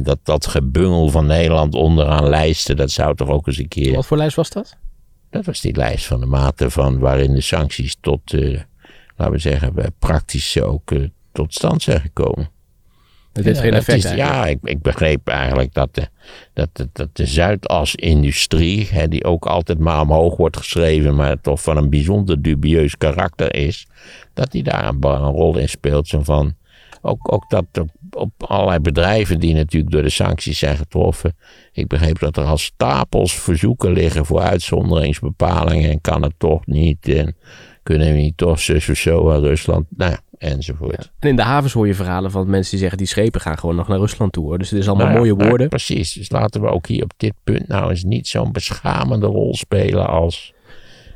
dat, 0.03 0.19
dat 0.23 0.47
gebungel 0.47 1.09
van 1.09 1.27
Nederland 1.27 1.75
onderaan 1.75 2.29
lijsten, 2.29 2.77
dat 2.77 2.91
zou 2.91 3.17
toch 3.17 3.29
ook 3.29 3.47
eens 3.47 3.59
een 3.59 3.69
keer. 3.69 3.95
Wat 3.95 4.07
voor 4.07 4.17
lijst 4.17 4.37
was 4.37 4.51
dat? 4.51 4.77
Dat 5.31 5.45
was 5.45 5.61
die 5.61 5.77
lijst 5.77 6.07
van 6.07 6.21
de 6.21 6.27
mate 6.27 6.71
van 6.71 6.99
waarin 6.99 7.35
de 7.35 7.41
sancties 7.41 7.97
tot, 8.00 8.33
uh, 8.33 8.61
laten 9.17 9.35
we 9.35 9.39
zeggen, 9.39 9.75
praktisch 9.99 10.61
ook 10.61 10.91
uh, 10.91 11.09
tot 11.33 11.54
stand 11.54 11.83
zijn 11.83 12.00
gekomen. 12.00 12.50
Het 13.33 13.45
heeft 13.45 13.61
geen 13.61 13.75
effect. 13.75 14.04
Is, 14.04 14.13
ja, 14.13 14.47
ik, 14.47 14.59
ik, 14.63 14.83
begreep 14.83 15.28
eigenlijk 15.28 15.75
dat 15.75 15.95
de, 15.95 16.09
dat, 16.52 16.69
dat, 16.73 16.89
dat 16.93 17.17
de 17.17 17.26
Zuidas-industrie, 17.26 18.89
hè, 18.91 19.09
die 19.09 19.25
ook 19.25 19.47
altijd 19.47 19.78
maar 19.78 20.00
omhoog 20.00 20.37
wordt 20.37 20.56
geschreven, 20.56 21.15
maar 21.15 21.41
toch 21.41 21.63
van 21.63 21.76
een 21.76 21.91
bijzonder 21.91 22.43
dubieus 22.43 22.97
karakter 22.97 23.54
is, 23.54 23.87
dat 24.35 24.50
die 24.50 24.63
daar 24.63 24.89
een, 24.89 25.04
een 25.04 25.33
rol 25.33 25.59
in 25.59 25.69
speelt. 25.69 26.09
Zo 26.09 26.23
van, 26.23 26.54
ook, 27.02 27.32
ook 27.32 27.50
dat 27.50 27.65
op, 27.80 27.91
op, 28.10 28.30
allerlei 28.38 28.78
bedrijven 28.78 29.41
die 29.41 29.54
natuurlijk 29.54 29.93
door 29.93 30.02
de 30.02 30.10
sancties 30.10 30.58
zijn 30.58 30.76
getroffen. 30.76 31.36
Ik 31.73 31.88
begreep 31.88 32.19
dat 32.19 32.36
er 32.36 32.45
al 32.45 32.58
stapels 32.58 33.34
verzoeken 33.34 33.93
liggen 33.93 34.26
voor 34.26 34.41
uitzonderingsbepalingen. 34.41 35.91
En 35.91 36.00
kan 36.00 36.23
het 36.23 36.34
toch 36.38 36.67
niet. 36.67 37.08
En 37.08 37.36
kunnen 37.82 38.12
we 38.12 38.19
niet 38.19 38.36
toch 38.36 38.60
zus 38.60 38.88
of 38.88 38.97
zo 38.97 39.32
aan 39.32 39.41
Rusland. 39.41 39.86
Nou, 39.97 40.17
enzovoort. 40.38 41.12
En 41.19 41.28
in 41.28 41.36
de 41.36 41.43
havens 41.43 41.73
hoor 41.73 41.86
je 41.86 41.95
verhalen 41.95 42.30
van 42.30 42.50
mensen 42.50 42.71
die 42.71 42.80
zeggen 42.80 42.99
die 42.99 43.06
schepen 43.06 43.41
gaan 43.41 43.58
gewoon 43.58 43.76
nog 43.76 43.88
naar 43.88 43.99
Rusland 43.99 44.32
toe. 44.32 44.45
Hoor. 44.45 44.58
Dus 44.58 44.71
het 44.71 44.78
is 44.78 44.88
allemaal 44.88 45.06
nou 45.06 45.19
mooie 45.19 45.34
nou, 45.34 45.49
woorden. 45.49 45.69
precies. 45.69 46.12
Dus 46.12 46.30
laten 46.30 46.60
we 46.60 46.69
ook 46.69 46.86
hier 46.86 47.02
op 47.02 47.12
dit 47.17 47.34
punt 47.45 47.69
nou 47.69 47.91
eens 47.91 48.04
niet 48.04 48.28
zo'n 48.28 48.52
beschamende 48.52 49.26
rol 49.26 49.54
spelen 49.54 50.06
als. 50.06 50.52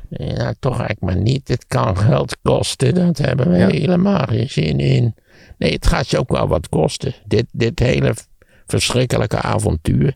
Nou, 0.09 0.55
toch 0.59 0.79
eigenlijk 0.79 1.01
maar 1.01 1.23
niet. 1.23 1.47
Het 1.47 1.65
kan 1.67 1.97
geld 1.97 2.37
kosten. 2.41 2.95
Dat 2.95 3.17
hebben 3.17 3.51
we 3.51 3.57
helemaal 3.57 4.25
geen 4.25 4.49
zin 4.49 4.79
in. 4.79 5.15
Nee, 5.57 5.73
het 5.73 5.87
gaat 5.87 6.09
je 6.09 6.19
ook 6.19 6.29
wel 6.29 6.47
wat 6.47 6.69
kosten. 6.69 7.13
Dit, 7.25 7.45
dit 7.51 7.79
hele 7.79 8.13
verschrikkelijke 8.67 9.41
avontuur 9.41 10.15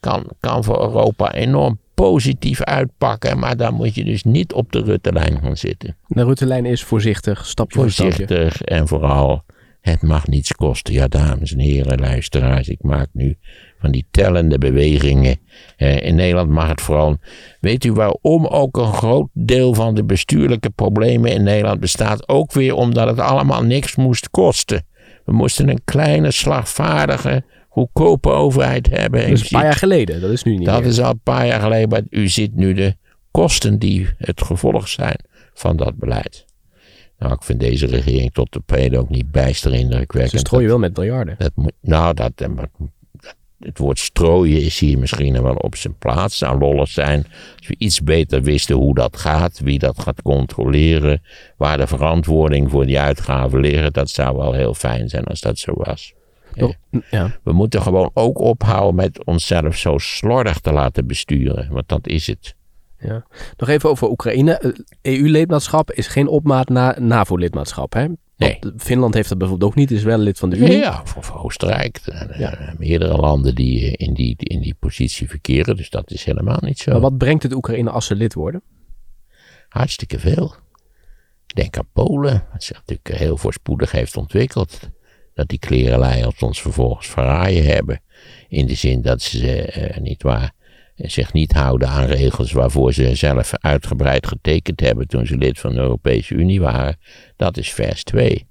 kan, 0.00 0.26
kan 0.40 0.64
voor 0.64 0.80
Europa 0.80 1.32
enorm 1.32 1.78
positief 1.94 2.62
uitpakken. 2.62 3.38
Maar 3.38 3.56
daar 3.56 3.72
moet 3.72 3.94
je 3.94 4.04
dus 4.04 4.24
niet 4.24 4.52
op 4.52 4.72
de 4.72 4.82
Ruttelijn 4.82 5.40
gaan 5.42 5.56
zitten. 5.56 5.96
De 6.06 6.24
Ruttelijn 6.24 6.66
is 6.66 6.84
voorzichtig, 6.84 7.46
stapje 7.46 7.80
voorzichtig 7.80 8.16
voor 8.16 8.26
stapje. 8.26 8.42
Voorzichtig 8.42 8.62
en 8.76 8.88
vooral, 8.88 9.44
het 9.80 10.02
mag 10.02 10.26
niets 10.26 10.52
kosten. 10.52 10.94
Ja, 10.94 11.08
dames 11.08 11.52
en 11.52 11.58
heren, 11.58 12.00
luisteraars, 12.00 12.68
ik 12.68 12.82
maak 12.82 13.08
nu 13.12 13.38
van 13.80 13.90
die 13.90 14.06
tellende 14.10 14.58
bewegingen. 14.58 15.36
Eh, 15.76 16.00
in 16.00 16.14
Nederland 16.14 16.50
mag 16.50 16.68
het 16.68 16.80
vooral. 16.80 17.16
Weet 17.60 17.84
u 17.84 17.92
waarom 17.92 18.46
ook 18.46 18.76
een 18.76 18.92
groot 18.92 19.28
deel 19.32 19.74
van 19.74 19.94
de 19.94 20.04
bestuurlijke 20.04 20.70
problemen 20.70 21.32
in 21.32 21.42
Nederland 21.42 21.80
bestaat? 21.80 22.28
Ook 22.28 22.52
weer 22.52 22.74
omdat 22.74 23.08
het 23.08 23.18
allemaal 23.18 23.62
niks 23.62 23.96
moest 23.96 24.30
kosten. 24.30 24.86
We 25.24 25.32
moesten 25.32 25.68
een 25.68 25.80
kleine, 25.84 26.30
slagvaardige, 26.30 27.44
goedkope 27.68 28.30
overheid 28.30 28.90
hebben. 28.90 29.20
Dat 29.20 29.30
is 29.30 29.42
een 29.42 29.48
paar 29.50 29.62
jaar 29.62 29.74
geleden, 29.74 30.20
dat 30.20 30.30
is 30.30 30.42
nu 30.42 30.56
niet 30.56 30.66
Dat 30.66 30.80
meer. 30.80 30.88
is 30.88 31.00
al 31.00 31.10
een 31.10 31.20
paar 31.22 31.46
jaar 31.46 31.60
geleden, 31.60 31.88
maar 31.88 32.02
u 32.10 32.28
ziet 32.28 32.54
nu 32.54 32.72
de 32.72 32.96
kosten 33.30 33.78
die 33.78 34.08
het 34.18 34.42
gevolg 34.42 34.88
zijn 34.88 35.18
van 35.54 35.76
dat 35.76 35.96
beleid. 35.96 36.44
Nou, 37.18 37.32
ik 37.32 37.42
vind 37.42 37.60
deze 37.60 37.86
regering 37.86 38.32
tot 38.32 38.52
de 38.52 38.60
heden 38.66 39.00
ook 39.00 39.08
niet 39.08 39.30
bijster 39.30 39.74
indrukwekkend. 39.74 40.30
Ze 40.30 40.38
strooien 40.38 40.68
wel 40.68 40.78
met 40.78 40.96
miljarden. 40.96 41.34
Dat 41.38 41.52
nou, 41.80 42.14
dat, 42.14 42.32
het 43.60 43.78
woord 43.78 43.98
strooien 43.98 44.62
is 44.62 44.78
hier 44.78 44.98
misschien 44.98 45.42
wel 45.42 45.54
op 45.54 45.76
zijn 45.76 45.98
plaats. 45.98 46.38
Zou 46.38 46.58
lollig 46.58 46.88
zijn 46.88 47.26
als 47.58 47.68
we 47.68 47.74
iets 47.78 48.02
beter 48.02 48.42
wisten 48.42 48.76
hoe 48.76 48.94
dat 48.94 49.16
gaat, 49.16 49.60
wie 49.60 49.78
dat 49.78 50.02
gaat 50.02 50.22
controleren, 50.22 51.22
waar 51.56 51.76
de 51.76 51.86
verantwoording 51.86 52.70
voor 52.70 52.86
die 52.86 53.00
uitgaven 53.00 53.60
liggen. 53.60 53.92
Dat 53.92 54.10
zou 54.10 54.36
wel 54.36 54.52
heel 54.52 54.74
fijn 54.74 55.08
zijn 55.08 55.24
als 55.24 55.40
dat 55.40 55.58
zo 55.58 55.72
was. 55.74 56.14
Ja. 57.10 57.38
We 57.42 57.52
moeten 57.52 57.82
gewoon 57.82 58.10
ook 58.14 58.38
ophouden 58.38 58.94
met 58.94 59.24
onszelf 59.24 59.76
zo 59.76 59.98
slordig 59.98 60.58
te 60.58 60.72
laten 60.72 61.06
besturen, 61.06 61.68
want 61.70 61.88
dat 61.88 62.06
is 62.06 62.26
het. 62.26 62.54
Ja. 62.98 63.26
Nog 63.56 63.68
even 63.68 63.90
over 63.90 64.08
Oekraïne. 64.08 64.74
EU-lidmaatschap 65.02 65.90
is 65.90 66.06
geen 66.06 66.28
opmaat 66.28 66.68
naar 66.68 67.02
NAVO-lidmaatschap. 67.02 67.92
Hè? 67.92 68.06
Nee. 68.40 68.58
Finland 68.76 69.14
heeft 69.14 69.28
dat 69.28 69.38
bijvoorbeeld 69.38 69.70
ook 69.70 69.76
niet, 69.76 69.90
is 69.90 70.02
wel 70.02 70.18
lid 70.18 70.38
van 70.38 70.50
de 70.50 70.56
Unie. 70.56 70.76
Ja, 70.76 71.02
of 71.16 71.32
Oostenrijk. 71.32 72.00
Ja. 72.38 72.74
Meerdere 72.78 73.16
landen 73.16 73.54
die 73.54 73.96
eh, 73.96 74.06
in 74.06 74.14
die, 74.14 74.34
in 74.36 74.60
die 74.60 74.74
positie 74.78 75.28
verkeren, 75.28 75.76
dus 75.76 75.90
dat 75.90 76.10
is 76.10 76.24
helemaal 76.24 76.58
niet 76.60 76.78
zo. 76.78 76.90
Maar 76.90 77.00
wat 77.00 77.18
brengt 77.18 77.42
het 77.42 77.54
Oekraïne 77.54 77.90
als 77.90 78.06
ze 78.06 78.14
lid 78.14 78.34
worden? 78.34 78.62
Hartstikke 79.68 80.18
veel. 80.18 80.54
Denk 81.46 81.78
aan 81.78 81.88
Polen, 81.92 82.44
wat 82.52 82.62
zich 82.62 82.76
natuurlijk 82.76 83.08
heel 83.08 83.36
voorspoedig 83.36 83.90
heeft 83.90 84.16
ontwikkeld. 84.16 84.80
Dat 85.34 85.48
die 85.48 85.58
klerenlei 85.58 86.26
ons 86.40 86.62
vervolgens 86.62 87.06
verraaien 87.06 87.64
hebben. 87.64 88.02
In 88.48 88.66
de 88.66 88.74
zin 88.74 89.02
dat 89.02 89.22
ze, 89.22 89.62
eh, 89.62 90.00
niet 90.00 90.22
waar, 90.22 90.52
zich 91.02 91.32
niet 91.32 91.52
houden 91.52 91.88
aan 91.88 92.04
regels 92.04 92.52
waarvoor 92.52 92.92
ze 92.92 93.14
zelf 93.14 93.52
uitgebreid 93.54 94.26
getekend 94.26 94.80
hebben 94.80 95.08
toen 95.08 95.26
ze 95.26 95.36
lid 95.36 95.58
van 95.58 95.72
de 95.72 95.80
Europese 95.80 96.34
Unie 96.34 96.60
waren. 96.60 96.98
Dat 97.36 97.56
is 97.56 97.72
vers 97.72 98.04
2. 98.04 98.48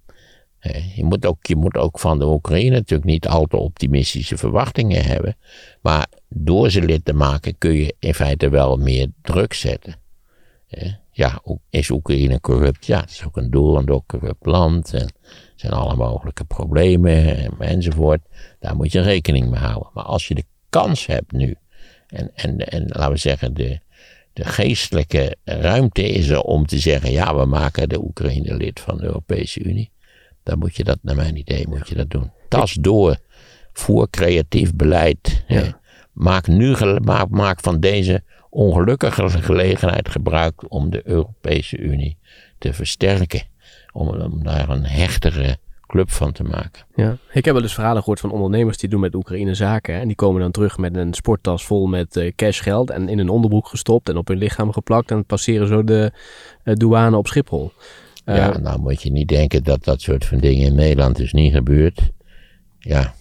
Je 0.96 1.04
moet, 1.04 1.26
ook, 1.26 1.46
je 1.46 1.56
moet 1.56 1.78
ook 1.78 2.00
van 2.00 2.20
de 2.20 2.26
Oekraïne 2.26 2.76
natuurlijk 2.76 3.10
niet 3.10 3.28
al 3.28 3.46
te 3.46 3.58
optimistische 3.58 4.38
verwachtingen 4.38 5.06
hebben. 5.06 5.38
Maar 5.82 6.08
door 6.28 6.70
ze 6.70 6.82
lid 6.82 7.06
te 7.06 7.14
maken 7.14 7.58
kun 7.58 7.74
je 7.74 7.96
in 8.00 8.14
feite 8.14 8.50
wel 8.50 8.78
meer 8.78 9.08
druk 9.22 9.54
zetten. 9.54 9.96
Ja, 11.12 11.42
is 11.70 11.90
Oekraïne 11.90 12.40
corrupt? 12.40 12.86
Ja, 12.86 13.00
het 13.00 13.10
is 13.10 13.26
ook 13.26 13.38
een 13.38 13.52
door 13.52 13.78
en 13.78 13.86
door 13.86 14.04
corrupt 14.06 14.46
land. 14.46 14.94
En 14.94 15.02
er 15.02 15.12
zijn 15.56 15.74
alle 15.74 15.96
mogelijke 15.96 16.44
problemen 16.44 17.38
en, 17.38 17.54
enzovoort. 17.60 18.22
Daar 18.60 18.76
moet 18.76 18.92
je 18.92 19.02
rekening 19.02 19.50
mee 19.50 19.60
houden. 19.60 19.90
Maar 19.94 20.04
als 20.04 20.28
je 20.28 20.36
de 20.36 20.46
kans 20.70 21.06
hebt 21.06 21.32
nu, 21.32 21.56
en, 22.10 22.32
en, 22.36 22.58
en 22.58 22.86
laten 22.88 23.12
we 23.12 23.18
zeggen, 23.18 23.54
de, 23.54 23.80
de 24.34 24.46
geestelijke 24.46 25.36
ruimte 25.44 26.04
is 26.10 26.30
er 26.30 26.42
om 26.42 26.66
te 26.66 26.80
zeggen: 26.80 27.12
ja, 27.12 27.36
we 27.36 27.46
maken 27.46 27.90
de 27.90 28.04
Oekraïne 28.04 28.56
lid 28.56 28.80
van 28.80 28.98
de 28.98 29.04
Europese 29.04 29.64
Unie. 29.64 29.92
Dan 30.44 30.60
moet 30.60 30.76
je 30.76 30.84
dat, 30.84 30.98
naar 31.02 31.16
mijn 31.16 31.38
idee, 31.38 31.68
moet 31.68 31.90
je 31.90 31.96
dat 31.96 32.10
doen. 32.10 32.32
Tas 32.48 32.74
door, 32.74 33.18
voer 33.74 34.10
creatief 34.10 34.74
beleid. 34.76 35.44
hè. 35.46 35.70
Maak 36.12 36.48
nu 36.48 36.76
maak, 37.04 37.30
maak 37.30 37.60
van 37.60 37.80
deze 37.80 38.24
ongelukkige 38.50 39.30
gelegenheid 39.30 40.10
gebruik 40.10 40.72
om 40.72 40.90
de 40.90 41.02
Europese 41.08 41.78
Unie 41.78 42.18
te 42.58 42.74
versterken. 42.74 43.42
Om, 43.92 44.08
om 44.08 44.44
daar 44.44 44.70
een 44.70 44.86
hechtere 44.86 45.58
club 45.90 46.12
van 46.12 46.32
te 46.32 46.44
maken. 46.44 46.86
Ja. 46.96 47.18
Ik 47.32 47.46
heb 47.46 47.54
wel 47.54 47.64
eens 47.64 47.74
verhalen 47.74 48.02
gehoord 48.02 48.20
van 48.20 48.32
ondernemers 48.32 48.78
die 48.78 48.90
doen 48.90 49.00
met 49.00 49.16
Oekraïne 49.16 49.54
zaken. 49.54 49.94
hè, 49.94 50.00
En 50.00 50.08
die 50.08 50.16
komen 50.16 50.42
dan 50.42 50.52
terug 50.52 50.78
met 50.78 50.96
een 50.96 51.14
sporttas 51.14 51.66
vol 51.66 51.88
met 51.88 52.18
eh, 52.18 52.32
cashgeld 52.36 52.90
en 52.90 53.10
in 53.10 53.18
hun 53.18 53.30
onderbroek 53.30 53.68
gestopt 53.68 54.10
en 54.10 54.18
op 54.18 54.28
hun 54.28 54.38
lichaam 54.38 54.72
geplakt 54.72 55.12
en 55.12 55.26
passeren 55.26 55.68
zo 55.68 55.84
de 55.84 56.12
eh, 56.64 56.76
douane 56.76 57.18
op 57.18 57.28
Schiphol. 57.28 57.72
Eh, 58.26 58.36
ja, 58.36 58.58
nou 58.58 58.80
moet 58.80 59.02
je 59.02 59.12
niet 59.12 59.28
denken 59.28 59.64
dat 59.64 59.84
dat 59.84 60.02
soort 60.02 60.26
van 60.26 60.38
dingen 60.38 60.68
in 60.68 60.76
Nederland 60.76 61.16
dus 61.16 61.34
niet 61.34 61.54
gebeurt. 61.54 62.02
Ja, 62.80 63.14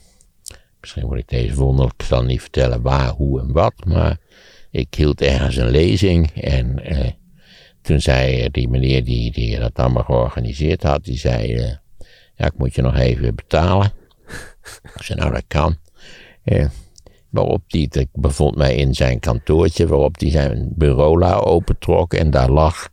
misschien 0.81 1.07
moet 1.07 1.19
ik 1.19 1.29
deze 1.29 1.55
wonderlijk, 1.55 2.01
ik 2.01 2.07
zal 2.07 2.23
niet 2.23 2.41
vertellen 2.41 2.83
waar, 2.83 3.11
hoe 3.11 3.41
en 3.41 3.53
wat, 3.53 3.75
maar 3.85 4.17
ik 4.71 4.95
hield 4.95 5.21
ergens 5.21 5.57
een 5.57 5.71
lezing 5.71 6.31
en 6.31 6.85
eh, 6.85 7.11
toen 7.83 8.01
zei 8.01 8.49
die 8.51 8.69
meneer 8.69 9.05
die, 9.05 9.33
die 9.33 9.59
dat 9.59 9.75
allemaal 9.75 10.03
georganiseerd 10.03 10.83
had, 10.83 11.05
die 11.05 11.19
zei, 11.19 11.55
eh, 11.55 11.73
ja, 12.39 12.47
ik 12.47 12.57
moet 12.57 12.75
je 12.75 12.83
nog 12.83 12.97
even 12.97 13.35
betalen. 13.35 13.93
ik 14.95 15.03
zei, 15.03 15.19
nou 15.19 15.33
dat 15.33 15.45
kan. 15.47 15.77
Eh, 16.45 16.67
waarop 17.31 17.63
die, 17.67 17.89
ik 17.91 18.09
bevond 18.13 18.57
mij 18.57 18.75
in 18.75 18.95
zijn 18.95 19.21
kantoortje, 19.21 19.87
waarop 19.87 20.19
hij 20.19 20.31
zijn 20.31 20.69
bureaula 20.75 21.35
opentrok 21.35 22.15
en 22.15 22.31
daar 22.31 22.51
lag 22.51 22.89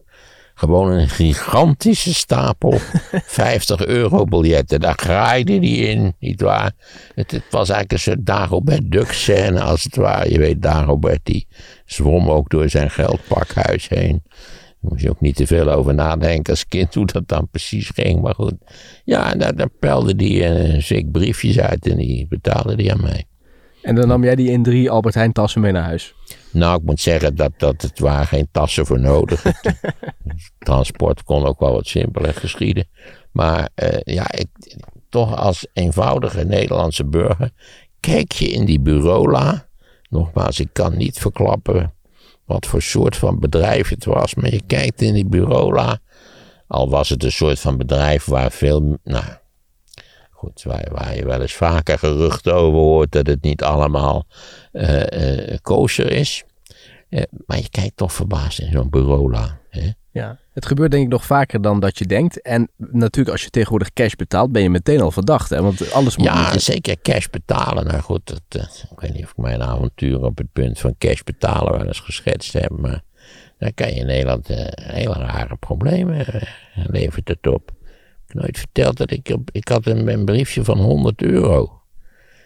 gewoon 0.55 0.91
een 0.91 1.10
gigantische 1.10 2.13
stapel 2.13 2.79
50 3.41 3.86
euro 3.86 4.23
biljetten. 4.23 4.79
Daar 4.79 4.97
graaide 4.97 5.53
hij 5.53 5.67
in, 5.67 6.15
nietwaar. 6.19 6.71
Het, 7.15 7.31
het 7.31 7.43
was 7.49 7.69
eigenlijk 7.69 7.91
een 7.91 7.99
soort 7.99 8.25
Dagobert 8.25 8.91
Duck 8.91 9.12
scène 9.12 9.62
als 9.62 9.84
het 9.84 9.95
ware. 9.95 10.31
Je 10.31 10.39
weet, 10.39 10.62
Dagobert 10.62 11.19
die 11.23 11.47
zwom 11.86 12.29
ook 12.29 12.49
door 12.49 12.69
zijn 12.69 12.91
geldpakhuis 12.91 13.89
heen. 13.89 14.23
Moest 14.89 15.02
je 15.02 15.10
ook 15.10 15.21
niet 15.21 15.36
te 15.36 15.48
veel 15.48 15.71
over 15.71 15.93
nadenken 15.93 16.54
als 16.54 16.67
kind 16.67 16.93
hoe 16.93 17.06
dat 17.06 17.28
dan 17.28 17.48
precies 17.52 17.89
ging. 17.89 18.21
Maar 18.21 18.36
goed, 18.36 18.54
ja, 19.04 19.32
en 19.32 19.39
daar, 19.39 19.56
daar 19.56 19.69
pelde 19.80 20.13
hij 20.26 20.50
een 20.50 20.82
zik 20.82 21.12
briefjes 21.12 21.60
uit 21.60 21.88
en 21.88 21.98
die 21.98 22.28
betaalde 22.28 22.76
die 22.76 22.91
aan 22.91 23.02
mij. 23.02 23.26
En 23.82 23.95
dan 23.95 24.08
nam 24.08 24.24
jij 24.24 24.36
die 24.36 24.52
in 24.52 24.63
drie 24.63 24.89
Albert 24.89 25.15
Heijn 25.15 25.32
tassen 25.32 25.62
mee 25.62 25.71
naar 25.71 25.84
huis. 25.84 26.15
Nou, 26.52 26.78
ik 26.78 26.86
moet 26.86 27.00
zeggen 27.00 27.36
dat, 27.36 27.52
dat 27.58 27.82
het 27.82 28.00
waren 28.00 28.28
geen 28.28 28.48
tassen 28.52 28.86
voor 28.86 29.00
nodig. 29.00 29.43
Transport 30.60 31.24
kon 31.24 31.45
ook 31.45 31.60
wel 31.60 31.74
wat 31.74 31.88
simpeler 31.88 32.34
geschieden. 32.34 32.88
Maar 33.32 33.69
eh, 33.76 34.00
ja, 34.15 34.32
ik, 34.32 34.48
toch 35.10 35.36
als 35.36 35.67
eenvoudige 35.74 36.43
Nederlandse 36.43 37.06
burger 37.06 37.52
kijk 38.00 38.32
je 38.32 38.48
in 38.48 38.65
die 38.65 38.80
bureaula. 38.80 39.67
Nogmaals, 40.10 40.60
ik 40.60 40.69
kan 40.74 40.98
niet 40.98 41.17
verklappen 41.17 41.94
wat 42.45 42.65
voor 42.65 42.81
soort 42.81 43.15
van 43.15 43.39
bedrijf 43.39 43.89
het 43.89 44.05
was. 44.05 44.36
Maar 44.36 44.51
je 44.51 44.62
kijkt 44.67 45.01
in 45.01 45.13
die 45.13 45.25
bureaula. 45.25 45.99
Al 46.67 46.89
was 46.89 47.10
het 47.10 47.23
een 47.23 47.31
soort 47.31 47.60
van 47.60 47.77
bedrijf 47.77 48.25
waar 48.25 48.51
veel. 48.51 48.97
Nou, 49.03 49.25
goed, 50.31 50.63
waar, 50.63 50.88
waar 50.91 51.15
je 51.15 51.25
wel 51.25 51.41
eens 51.41 51.53
vaker 51.53 51.99
geruchten 51.99 52.53
over 52.53 52.79
hoort 52.79 53.12
dat 53.12 53.27
het 53.27 53.41
niet 53.41 53.63
allemaal 53.63 54.25
eh 54.71 55.58
kosher 55.62 56.12
is. 56.12 56.43
Eh, 57.10 57.23
maar 57.45 57.58
je 57.58 57.69
kijkt 57.69 57.97
toch 57.97 58.13
verbaasd 58.13 58.60
in 58.60 58.71
zo'n 58.71 58.89
bureaula. 58.89 59.60
Hè? 59.69 59.89
Ja. 60.12 60.39
Het 60.56 60.65
gebeurt 60.65 60.91
denk 60.91 61.04
ik 61.04 61.10
nog 61.10 61.26
vaker 61.26 61.62
dan 61.62 61.80
dat 61.80 61.98
je 61.98 62.06
denkt. 62.06 62.41
En 62.41 62.70
natuurlijk 62.78 63.30
als 63.36 63.44
je 63.44 63.50
tegenwoordig 63.50 63.94
cash 63.94 64.13
betaalt, 64.13 64.52
ben 64.52 64.62
je 64.62 64.70
meteen 64.70 65.02
al 65.02 65.12
verdacht. 65.12 65.50
Hè? 65.50 65.62
Want 65.62 65.91
alles 65.91 66.18
moet 66.18 66.26
Ja, 66.28 66.52
niet- 66.52 66.62
zeker 66.62 66.96
cash 67.02 67.26
betalen. 67.28 67.86
Nou 67.88 68.02
goed, 68.02 68.22
dat, 68.28 68.41
eh, 68.62 68.91
ik 68.91 69.00
weet 69.00 69.13
niet 69.13 69.24
of 69.24 69.30
ik 69.30 69.38
mijn 69.38 69.62
avontuur 69.63 70.24
op 70.24 70.38
het 70.38 70.52
punt 70.54 70.80
van 70.80 70.96
cash 70.98 71.22
betalen 71.22 71.72
wel 71.78 71.86
eens 71.86 72.00
geschetst 72.00 72.54
heb. 72.54 72.70
Maar 72.70 73.04
dan 73.60 73.74
kan 73.74 73.88
je 73.88 73.96
in 74.00 74.06
Nederland 74.06 74.50
eh, 74.50 74.58
hele 74.96 75.13
rare 75.13 75.56
problemen 75.56 76.28
eh, 76.28 76.41
levert 76.74 77.28
het 77.28 77.48
op. 77.48 77.72
Ik 77.72 78.32
heb 78.34 78.41
nooit 78.41 78.58
verteld 78.60 78.98
dat 78.98 79.12
ik, 79.12 79.30
op- 79.34 79.50
ik 79.52 79.68
had 79.68 79.86
een, 79.86 80.08
een 80.08 80.26
briefje 80.26 80.63
van 80.63 80.78
100 80.80 81.22
euro. 81.22 81.82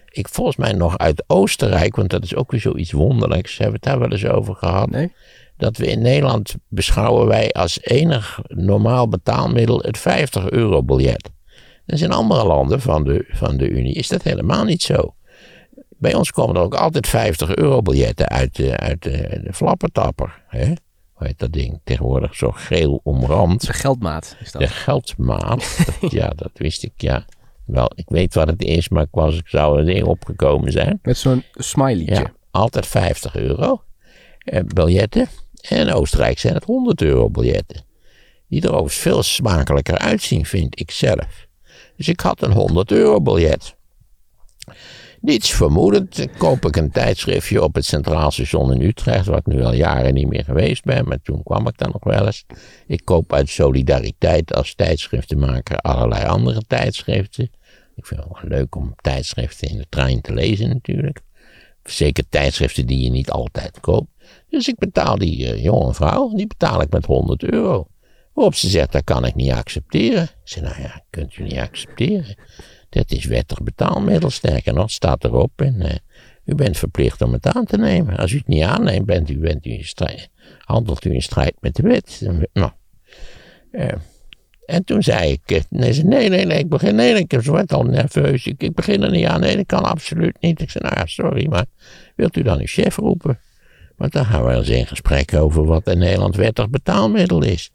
Ik 0.10 0.28
volgens 0.30 0.56
mij 0.58 0.72
nog 0.74 0.98
uit 0.98 1.24
Oostenrijk, 1.28 1.96
want 1.96 2.10
dat 2.10 2.24
is 2.24 2.36
ook 2.36 2.52
weer 2.52 2.60
zoiets 2.62 2.92
wonderlijks. 2.92 3.58
Hebben 3.58 3.80
we 3.82 3.90
het 3.90 4.00
daar 4.00 4.10
wel 4.10 4.18
eens 4.18 4.26
over 4.38 4.56
gehad? 4.56 4.90
Nee? 4.90 5.14
Dat 5.60 5.78
we 5.78 5.86
in 5.88 6.02
Nederland 6.02 6.56
beschouwen 6.68 7.28
wij 7.28 7.52
als 7.52 7.80
enig 7.82 8.40
normaal 8.48 9.08
betaalmiddel 9.08 9.80
het 9.80 9.98
50 9.98 10.50
euro 10.50 10.84
biljet. 10.84 11.30
Dus 11.86 12.02
in 12.02 12.12
andere 12.12 12.46
landen 12.46 12.82
van 12.82 13.04
de, 13.04 13.26
van 13.32 13.58
de 13.58 13.70
Unie 13.70 13.94
is 13.94 14.08
dat 14.08 14.24
helemaal 14.24 14.64
niet 14.64 14.82
zo. 14.82 15.16
Bij 15.90 16.14
ons 16.14 16.32
komen 16.32 16.56
er 16.56 16.62
ook 16.62 16.76
altijd 16.76 17.08
50 17.08 17.56
euro 17.56 17.82
biljetten 17.82 18.28
uit, 18.30 18.56
de- 18.56 18.78
uit 18.78 19.04
de, 19.04 19.40
de 19.44 19.54
flappertapper. 19.54 20.42
Hè? 20.48 20.66
Hoe 21.14 21.28
heet 21.28 21.40
dat 21.40 21.52
ding? 21.54 21.80
Tegenwoordig 21.84 22.36
zo 22.36 22.52
geel 22.52 23.00
omrand. 23.04 23.66
De 23.66 23.74
geldmaat 23.74 24.36
is 24.42 24.52
dat. 24.52 24.62
De 24.62 24.68
geldmaat. 24.68 25.78
Dat- 26.02 26.12
ja, 26.12 26.28
dat 26.36 26.52
wist 26.54 26.84
ik, 26.84 26.92
ja. 26.98 27.26
Wel, 27.66 27.92
ik 27.96 28.06
weet 28.10 28.34
wat 28.34 28.48
het 28.48 28.62
is, 28.64 28.90
maar 28.90 29.04
ik, 29.04 29.08
was, 29.12 29.38
ik 29.38 29.48
zou 29.48 29.78
er 29.78 29.84
niet 29.94 30.04
opgekomen 30.04 30.72
zijn. 30.72 31.00
Met 31.02 31.18
zo'n 31.18 31.44
smileytje. 31.54 32.14
Ja, 32.16 32.32
altijd 32.52 32.88
50 32.88 33.36
euro 33.36 33.84
eh, 34.40 34.60
biljetten. 34.66 35.28
En 35.62 35.78
in 35.88 35.94
Oostenrijk 35.94 36.40
zijn 36.40 36.54
het 36.54 36.64
100 36.64 37.02
euro 37.02 37.30
biljetten. 37.30 37.84
Die 38.48 38.62
er 38.62 38.70
overigens 38.70 39.02
veel 39.02 39.24
smakelijker 39.24 39.98
uitzien, 39.98 40.46
vind 40.46 40.80
ik 40.80 40.92
zelf. 40.92 41.48
Dus 41.96 42.08
ik 42.08 42.20
had 42.20 42.42
een 42.42 42.52
100 42.52 42.92
euro 42.92 43.22
biljet. 43.22 43.76
Niets 45.22 45.52
vermoedend 45.52 46.28
koop 46.38 46.66
ik 46.66 46.76
een 46.76 46.92
tijdschriftje 46.92 47.64
op 47.64 47.76
het 47.76 47.86
Centraal 47.86 48.32
Station 48.32 48.74
in 48.74 48.82
Utrecht, 48.82 49.26
waar 49.26 49.38
ik 49.38 49.46
nu 49.46 49.64
al 49.64 49.74
jaren 49.74 50.14
niet 50.14 50.28
meer 50.28 50.44
geweest 50.44 50.84
ben, 50.84 51.08
maar 51.08 51.22
toen 51.22 51.44
kwam 51.44 51.68
ik 51.68 51.78
daar 51.78 51.92
nog 51.92 52.04
wel 52.04 52.26
eens. 52.26 52.46
Ik 52.88 53.02
koop 53.04 53.34
uit 53.34 53.50
solidariteit 53.50 54.54
als 54.54 54.76
tijdschriftenmaker 54.76 55.78
allerlei 55.78 56.26
andere 56.26 56.62
tijdschriften. 56.68 57.50
Ik 57.96 58.06
vind 58.06 58.24
het 58.24 58.30
wel 58.30 58.58
leuk 58.58 58.76
om 58.76 58.96
tijdschriften 59.02 59.70
in 59.70 59.78
de 59.78 59.86
trein 59.90 60.22
te 60.22 60.34
lezen 60.34 60.70
natuurlijk. 60.70 61.22
Zeker 61.90 62.24
tijdschriften 62.30 62.86
die 62.86 63.00
je 63.00 63.10
niet 63.10 63.30
altijd 63.30 63.80
koopt. 63.80 64.10
Dus 64.50 64.68
ik 64.68 64.78
betaal 64.78 65.18
die 65.18 65.52
eh, 65.52 65.64
jonge 65.64 65.94
vrouw, 65.94 66.34
die 66.34 66.48
betaal 66.48 66.82
ik 66.82 66.90
met 66.90 67.06
100 67.06 67.44
euro. 67.44 67.88
Waarop 68.34 68.56
ze 68.56 68.70
zegt, 68.70 68.92
dat 68.92 69.04
kan 69.04 69.26
ik 69.26 69.36
niet 69.36 69.52
accepteren. 69.52 70.24
Ik 70.24 70.30
zeg, 70.44 70.64
nou 70.64 70.82
ja, 70.82 71.04
kunt 71.10 71.38
u 71.38 71.44
niet 71.44 71.58
accepteren. 71.58 72.36
Dat 72.90 73.12
is 73.12 73.26
wettig 73.26 73.64
betaalmiddel, 73.64 74.30
sterker 74.30 74.74
nog, 74.74 74.92
staat 74.92 75.24
erop. 75.24 75.62
En 75.62 75.82
eh, 75.82 75.96
u 76.46 76.56
bent 76.56 76.78
verplicht 76.78 77.22
om 77.22 77.34
het 77.34 77.48
aan 77.48 77.66
te 77.66 77.78
nemen. 77.78 78.18
Als 78.18 78.32
u 78.32 78.38
het 78.38 78.48
niet 78.48 78.64
aanneemt, 78.64 79.06
bent 79.06 79.30
u, 79.30 79.40
bent 79.40 79.66
u 79.66 79.72
in 79.72 79.86
strijd, 79.86 80.30
handelt 80.58 81.06
u 81.06 81.14
in 81.14 81.22
strijd 81.22 81.56
met 81.60 81.76
de 81.76 81.84
wet. 81.84 82.22
Nou, 82.54 82.72
eh, 83.72 83.94
en 84.70 84.84
toen 84.84 85.04
zei 85.04 85.32
ik, 85.32 85.42
eh, 85.46 85.62
nee, 85.70 86.04
nee, 86.04 86.30
nee, 86.30 86.46
nee, 86.46 86.60
ik 86.60 86.70
begin, 86.70 86.96
nee, 86.96 87.14
nee, 87.14 87.26
ik 87.28 87.42
word 87.42 87.74
al 87.74 87.84
nerveus. 87.84 88.46
Ik, 88.46 88.64
ik 88.64 88.74
begin 88.74 89.04
er 89.04 89.12
niet 89.12 89.26
aan, 89.26 89.40
nee, 89.40 89.56
dat 89.56 89.66
kan 89.66 89.84
absoluut 89.84 90.38
niet. 90.40 90.62
Ik 90.62 90.70
zei, 90.70 90.84
nou 90.84 91.00
ja, 91.00 91.06
sorry, 91.06 91.48
maar 91.48 91.66
wilt 92.16 92.38
u 92.38 92.42
dan 92.42 92.60
uw 92.60 92.66
chef 92.66 92.96
roepen? 92.96 93.40
Want 93.98 94.12
dan 94.12 94.26
gaan 94.26 94.46
we 94.46 94.54
eens 94.54 94.70
in 94.70 94.88
gesprek 94.88 95.34
over 95.34 95.66
wat 95.66 95.88
in 95.88 95.98
Nederland 95.98 96.36
wettig 96.36 96.70
betaalmiddel 96.70 97.44
is. 97.44 97.72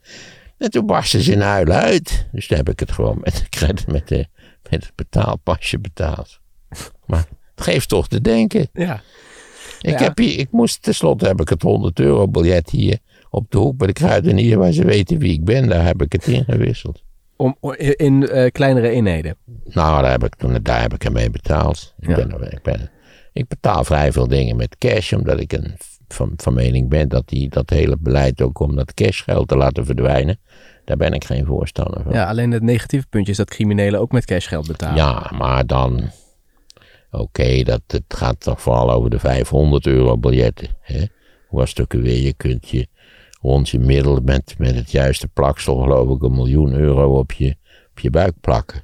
En 0.58 0.70
toen 0.70 0.86
barstte 0.86 1.22
ze 1.22 1.32
in 1.32 1.40
huilen 1.40 1.76
uit. 1.76 2.26
Dus 2.32 2.46
toen 2.46 2.56
heb 2.56 2.68
ik 2.68 2.80
het 2.80 2.92
gewoon 2.92 3.18
met, 3.22 3.46
de 3.50 3.74
met, 3.92 4.08
de, 4.08 4.26
met 4.70 4.84
het 4.84 4.92
betaalpasje 4.94 5.78
betaald. 5.78 6.40
Maar 7.06 7.24
het 7.54 7.64
geeft 7.64 7.88
toch 7.88 8.08
te 8.08 8.20
denken. 8.20 8.68
Ja. 8.72 9.02
Ik, 9.80 9.98
Ja. 9.98 10.02
heb 10.02 10.18
hier, 10.18 10.38
ik 10.38 10.48
moest, 10.50 10.82
tenslotte 10.82 11.26
heb 11.26 11.40
ik 11.40 11.48
het 11.48 11.62
100 11.62 12.00
euro 12.00 12.28
biljet 12.28 12.70
hier 12.70 12.98
op 13.34 13.50
de 13.50 13.58
hoek 13.58 13.76
bij 13.76 13.86
de 13.86 13.92
kruidenier, 13.92 14.58
waar 14.58 14.72
ze 14.72 14.84
weten 14.84 15.18
wie 15.18 15.32
ik 15.32 15.44
ben. 15.44 15.68
Daar 15.68 15.84
heb 15.84 16.02
ik 16.02 16.12
het 16.12 16.26
ingewisseld. 16.26 17.02
Om, 17.36 17.56
in 17.96 18.28
eh, 18.28 18.50
kleinere 18.50 18.88
eenheden. 18.88 19.36
Nou, 19.64 20.02
daar 20.02 20.10
heb 20.10 20.24
ik, 20.24 20.34
toen, 20.34 20.58
daar 20.62 20.80
heb 20.80 20.94
ik 20.94 21.04
ermee 21.04 21.30
betaald. 21.30 21.94
Ik, 21.98 22.08
Ja. 22.08 22.14
ben, 22.14 22.52
ik, 22.52 22.62
ben, 22.62 22.90
ik 23.32 23.48
betaal 23.48 23.84
vrij 23.84 24.12
veel 24.12 24.28
dingen 24.28 24.56
met 24.56 24.78
cash, 24.78 25.12
omdat 25.12 25.40
ik 25.40 25.52
een, 25.52 25.74
van, 26.08 26.32
van 26.36 26.54
mening 26.54 26.88
ben 26.88 27.08
dat 27.08 27.28
die, 27.28 27.48
dat 27.48 27.70
hele 27.70 27.96
beleid 28.00 28.42
ook 28.42 28.58
om 28.58 28.76
dat 28.76 28.94
cashgeld 28.94 29.48
te 29.48 29.56
laten 29.56 29.84
verdwijnen. 29.84 30.38
Daar 30.84 30.96
ben 30.96 31.12
ik 31.12 31.24
geen 31.24 31.44
voorstander 31.46 32.02
van. 32.02 32.12
Ja, 32.12 32.28
alleen 32.28 32.50
het 32.50 32.62
negatieve 32.62 33.06
puntje 33.10 33.30
is 33.32 33.38
dat 33.38 33.50
criminelen 33.50 34.00
ook 34.00 34.12
met 34.12 34.24
cashgeld 34.24 34.66
betalen. 34.66 34.96
Ja, 34.96 35.30
maar 35.38 35.66
dan. 35.66 36.10
Oké, 37.10 37.62
dat 37.62 37.82
het 37.86 38.02
gaat 38.08 38.40
toch 38.40 38.60
vooral 38.60 38.90
over 38.92 39.10
de 39.10 39.18
500 39.18 39.86
euro 39.86 40.18
biljetten. 40.18 40.68
Hè? 40.80 41.04
Hoe 41.48 41.58
was 41.58 41.68
het 41.70 41.80
ook 41.80 41.94
alweer? 41.94 42.22
Je 42.22 42.32
kunt 42.34 42.68
je 42.68 42.86
rond 43.44 43.68
je 43.68 43.78
middel 43.78 44.20
met, 44.24 44.54
met 44.58 44.74
het 44.74 44.90
juiste 44.90 45.28
plaksel, 45.28 45.76
geloof 45.76 46.16
ik, 46.16 46.22
een 46.22 46.34
miljoen 46.34 46.72
euro 46.72 47.18
op 47.18 47.32
je, 47.32 47.56
op 47.90 48.00
je 48.00 48.10
buik 48.10 48.34
plakken. 48.40 48.82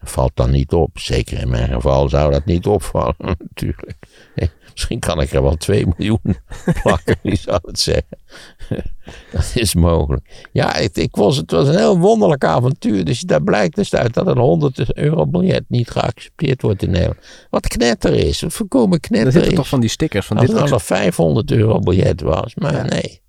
Dat 0.00 0.10
valt 0.10 0.32
dan 0.34 0.50
niet 0.50 0.72
op. 0.72 0.98
Zeker 0.98 1.38
in 1.38 1.48
mijn 1.48 1.68
geval 1.68 2.08
zou 2.08 2.32
dat 2.32 2.44
niet 2.44 2.66
opvallen, 2.66 3.14
natuurlijk. 3.38 3.94
Misschien 4.72 4.98
kan 4.98 5.20
ik 5.20 5.32
er 5.32 5.42
wel 5.42 5.56
2 5.56 5.86
miljoen 5.86 6.36
plakken, 6.82 7.16
wie 7.22 7.36
zou 7.36 7.58
het 7.62 7.78
zeggen. 7.78 8.18
Dat 9.32 9.52
is 9.54 9.74
mogelijk. 9.74 10.46
Ja, 10.52 10.76
ik, 10.76 10.96
ik 10.96 11.16
was, 11.16 11.36
het 11.36 11.50
was 11.50 11.68
een 11.68 11.76
heel 11.76 11.98
wonderlijk 11.98 12.44
avontuur. 12.44 13.04
Dus 13.04 13.20
daar 13.20 13.42
blijkt 13.42 13.76
dus 13.76 13.94
uit 13.94 14.14
dat 14.14 14.26
een 14.26 14.38
100 14.38 14.94
euro 14.94 15.26
biljet 15.26 15.64
niet 15.68 15.90
geaccepteerd 15.90 16.62
wordt 16.62 16.82
in 16.82 16.90
Nederland. 16.90 17.18
Wat 17.50 17.66
knetter 17.66 18.14
is, 18.14 18.40
wat 18.40 18.52
voorkomen 18.52 19.00
knetter 19.00 19.26
Er 19.26 19.32
zitten 19.32 19.50
is. 19.50 19.56
toch 19.56 19.68
van 19.68 19.80
die 19.80 19.88
stickers 19.88 20.26
van 20.26 20.36
Als 20.36 20.46
dit 20.46 20.54
het 20.54 20.70
al 20.70 20.74
een 20.74 20.80
500 20.80 21.50
euro 21.50 21.78
biljet 21.78 22.20
was, 22.20 22.54
maar 22.54 22.88
nee. 22.88 23.24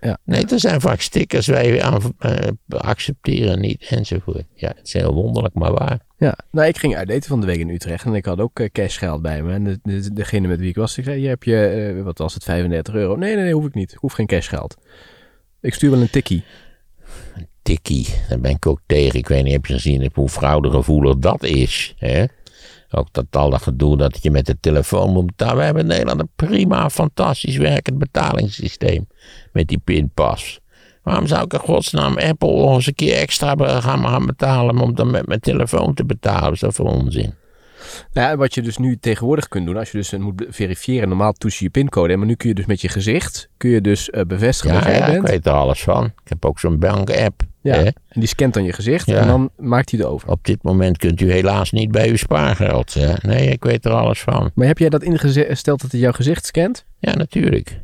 Ja. 0.00 0.18
Nee, 0.24 0.44
er 0.46 0.60
zijn 0.60 0.80
vaak 0.80 1.00
stickers 1.00 1.46
wij 1.46 1.82
aan, 1.82 2.00
eh, 2.18 2.34
accepteren 2.68 3.60
niet 3.60 3.86
enzovoort. 3.88 4.44
Ja, 4.54 4.68
het 4.76 4.86
is 4.86 4.92
heel 4.92 5.14
wonderlijk, 5.14 5.54
maar 5.54 5.72
waar. 5.72 5.98
Ja, 6.18 6.38
nou, 6.50 6.68
ik 6.68 6.78
ging 6.78 6.96
uit 6.96 7.08
eten 7.10 7.28
van 7.28 7.40
de 7.40 7.46
week 7.46 7.58
in 7.58 7.68
Utrecht 7.68 8.04
en 8.04 8.14
ik 8.14 8.24
had 8.24 8.40
ook 8.40 8.60
eh, 8.60 8.68
cashgeld 8.72 9.22
bij 9.22 9.42
me. 9.42 9.52
En 9.52 9.64
de, 9.64 9.78
de- 9.82 10.12
degene 10.12 10.48
met 10.48 10.58
wie 10.60 10.68
ik 10.68 10.76
was, 10.76 10.94
die 10.94 11.04
zei, 11.04 11.18
hier 11.18 11.28
heb 11.28 11.42
je, 11.42 11.66
eh, 11.96 12.02
wat 12.02 12.18
was 12.18 12.34
het, 12.34 12.44
35 12.44 12.94
euro? 12.94 13.16
Nee, 13.16 13.34
nee, 13.34 13.44
nee, 13.44 13.52
hoef 13.54 13.66
ik 13.66 13.74
niet. 13.74 13.92
Ik 13.92 13.98
hoef 13.98 14.12
geen 14.12 14.26
cashgeld. 14.26 14.76
Ik 15.60 15.74
stuur 15.74 15.90
wel 15.90 16.00
een 16.00 16.10
tikkie. 16.10 16.44
Tikkie, 17.62 18.06
daar 18.28 18.40
ben 18.40 18.50
ik 18.50 18.66
ook 18.66 18.80
tegen. 18.86 19.18
Ik 19.18 19.28
weet 19.28 19.44
niet, 19.44 19.52
heb 19.52 19.66
je 19.66 19.72
gezien 19.74 20.10
hoe 20.14 20.28
fraudegevoelig 20.28 21.16
dat 21.18 21.42
is? 21.44 21.94
Hè? 21.98 22.24
Ook 22.90 23.08
dat 23.12 23.26
al 23.30 23.50
dat 23.50 23.62
gedoe 23.62 23.96
dat 23.96 24.18
je 24.22 24.30
met 24.30 24.46
de 24.46 24.56
telefoon 24.60 25.12
moet 25.12 25.26
betalen. 25.26 25.56
We 25.56 25.62
hebben 25.62 25.82
in 25.82 25.88
Nederland 25.88 26.20
een 26.20 26.30
prima, 26.36 26.90
fantastisch 26.90 27.56
werkend 27.56 27.98
betalingssysteem. 27.98 29.06
Met 29.52 29.68
die 29.68 29.78
pinpas. 29.78 30.60
Waarom 31.02 31.26
zou 31.26 31.44
ik 31.44 31.52
in 31.52 31.58
godsnaam 31.58 32.18
Apple 32.18 32.56
nog 32.56 32.74
eens 32.74 32.86
een 32.86 32.94
keer 32.94 33.16
extra 33.16 33.54
gaan, 33.80 34.06
gaan 34.06 34.26
betalen 34.26 34.78
om 34.78 34.94
dan 34.94 35.10
met 35.10 35.26
mijn 35.26 35.40
telefoon 35.40 35.94
te 35.94 36.04
betalen? 36.04 36.52
Is 36.52 36.60
dat 36.60 36.74
voor 36.74 36.86
onzin? 36.86 37.34
Nou, 38.12 38.28
ja, 38.28 38.36
wat 38.36 38.54
je 38.54 38.62
dus 38.62 38.76
nu 38.76 38.98
tegenwoordig 38.98 39.48
kunt 39.48 39.66
doen, 39.66 39.76
als 39.76 39.90
je 39.90 39.98
dus 39.98 40.12
moet 40.12 40.46
verifiëren, 40.48 41.08
normaal 41.08 41.32
toets 41.32 41.58
je 41.58 41.64
je 41.64 41.70
pincode. 41.70 42.16
Maar 42.16 42.26
nu 42.26 42.34
kun 42.34 42.48
je 42.48 42.54
dus 42.54 42.66
met 42.66 42.80
je 42.80 42.88
gezicht, 42.88 43.48
kun 43.56 43.70
je 43.70 43.80
dus 43.80 44.10
eh, 44.10 44.22
bevestigen 44.26 44.76
Ja, 44.76 44.82
dat 44.82 44.88
jij 44.90 44.98
ja 44.98 45.06
ik 45.06 45.12
bent. 45.12 45.28
weet 45.28 45.46
er 45.46 45.52
alles 45.52 45.82
van. 45.82 46.04
Ik 46.04 46.28
heb 46.28 46.44
ook 46.44 46.58
zo'n 46.58 46.78
bank-app. 46.78 47.42
Ja, 47.74 47.82
hè. 47.82 47.84
en 47.84 48.20
die 48.20 48.26
scant 48.26 48.54
dan 48.54 48.64
je 48.64 48.72
gezicht 48.72 49.06
Ja. 49.06 49.20
en 49.20 49.26
dan 49.26 49.50
maakt 49.56 49.90
hij 49.90 49.98
het 50.00 50.08
over. 50.08 50.28
Op 50.28 50.44
dit 50.44 50.62
moment 50.62 50.96
kunt 50.96 51.20
u 51.20 51.32
helaas 51.32 51.70
niet 51.70 51.90
bij 51.90 52.08
uw 52.08 52.16
spaargeld. 52.16 52.94
Hè? 52.94 53.12
Nee, 53.22 53.48
ik 53.48 53.64
weet 53.64 53.84
er 53.84 53.92
alles 53.92 54.20
van. 54.20 54.50
Maar 54.54 54.66
heb 54.66 54.78
jij 54.78 54.88
dat 54.88 55.02
ingesteld 55.02 55.80
dat 55.80 55.90
hij 55.90 56.00
jouw 56.00 56.12
gezicht 56.12 56.46
scant? 56.46 56.84
Ja, 56.98 57.14
natuurlijk. 57.14 57.80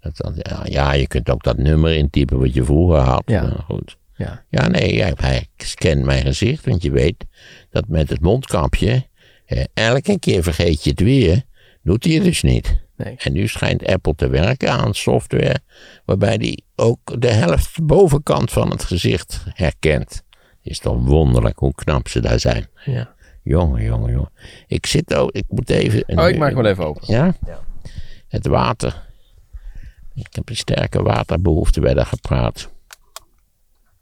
Dat, 0.00 0.32
ja, 0.64 0.92
je 0.92 1.06
kunt 1.06 1.30
ook 1.30 1.42
dat 1.42 1.56
nummer 1.56 1.94
intypen 1.94 2.38
wat 2.38 2.54
je 2.54 2.64
vroeger 2.64 2.98
had. 2.98 3.22
Ja. 3.26 3.42
Maar 3.42 3.64
goed. 3.66 3.96
Ja. 4.16 4.44
Ja, 4.48 4.68
nee, 4.68 5.02
hij, 5.02 5.12
hij 5.16 5.46
scant 5.56 6.04
mijn 6.04 6.22
gezicht. 6.26 6.64
Want 6.64 6.82
je 6.82 6.90
weet 6.90 7.24
dat 7.70 7.88
met 7.88 8.08
het 8.10 8.20
mondkapje, 8.20 9.06
eh, 9.46 9.64
elke 9.74 10.18
keer 10.18 10.42
vergeet 10.42 10.84
je 10.84 10.90
het 10.90 11.00
weer. 11.00 11.42
Doet 11.82 12.04
hij 12.04 12.14
het 12.14 12.24
dus 12.24 12.42
niet. 12.42 12.83
Nee. 12.96 13.16
En 13.18 13.32
nu 13.32 13.48
schijnt 13.48 13.86
Apple 13.86 14.14
te 14.14 14.28
werken 14.28 14.70
aan 14.70 14.94
software 14.94 15.60
waarbij 16.04 16.38
die 16.38 16.64
ook 16.76 17.20
de 17.20 17.30
helft 17.30 17.82
bovenkant 17.82 18.52
van 18.52 18.70
het 18.70 18.84
gezicht 18.84 19.44
herkent. 19.48 20.22
Is 20.62 20.78
toch 20.78 21.04
wonderlijk 21.04 21.58
hoe 21.58 21.74
knap 21.74 22.08
ze 22.08 22.20
daar 22.20 22.40
zijn. 22.40 22.66
ja. 22.84 23.12
Jongen, 23.42 23.82
jongen, 23.82 24.12
jongen. 24.12 24.32
Ik 24.66 24.86
zit 24.86 25.14
ook, 25.14 25.30
ik 25.30 25.44
moet 25.48 25.70
even... 25.70 26.18
Oh, 26.18 26.28
ik 26.28 26.38
maak 26.38 26.52
hem 26.52 26.62
wel 26.62 26.70
even 26.70 26.86
open. 26.86 27.02
Ja? 27.06 27.34
Het 28.28 28.46
water. 28.46 29.06
Ik 30.14 30.28
heb 30.30 30.48
een 30.48 30.56
sterke 30.56 31.02
waterbehoefte 31.02 31.80
bij 31.80 31.94
dat 31.94 32.06
gepraat. 32.06 32.70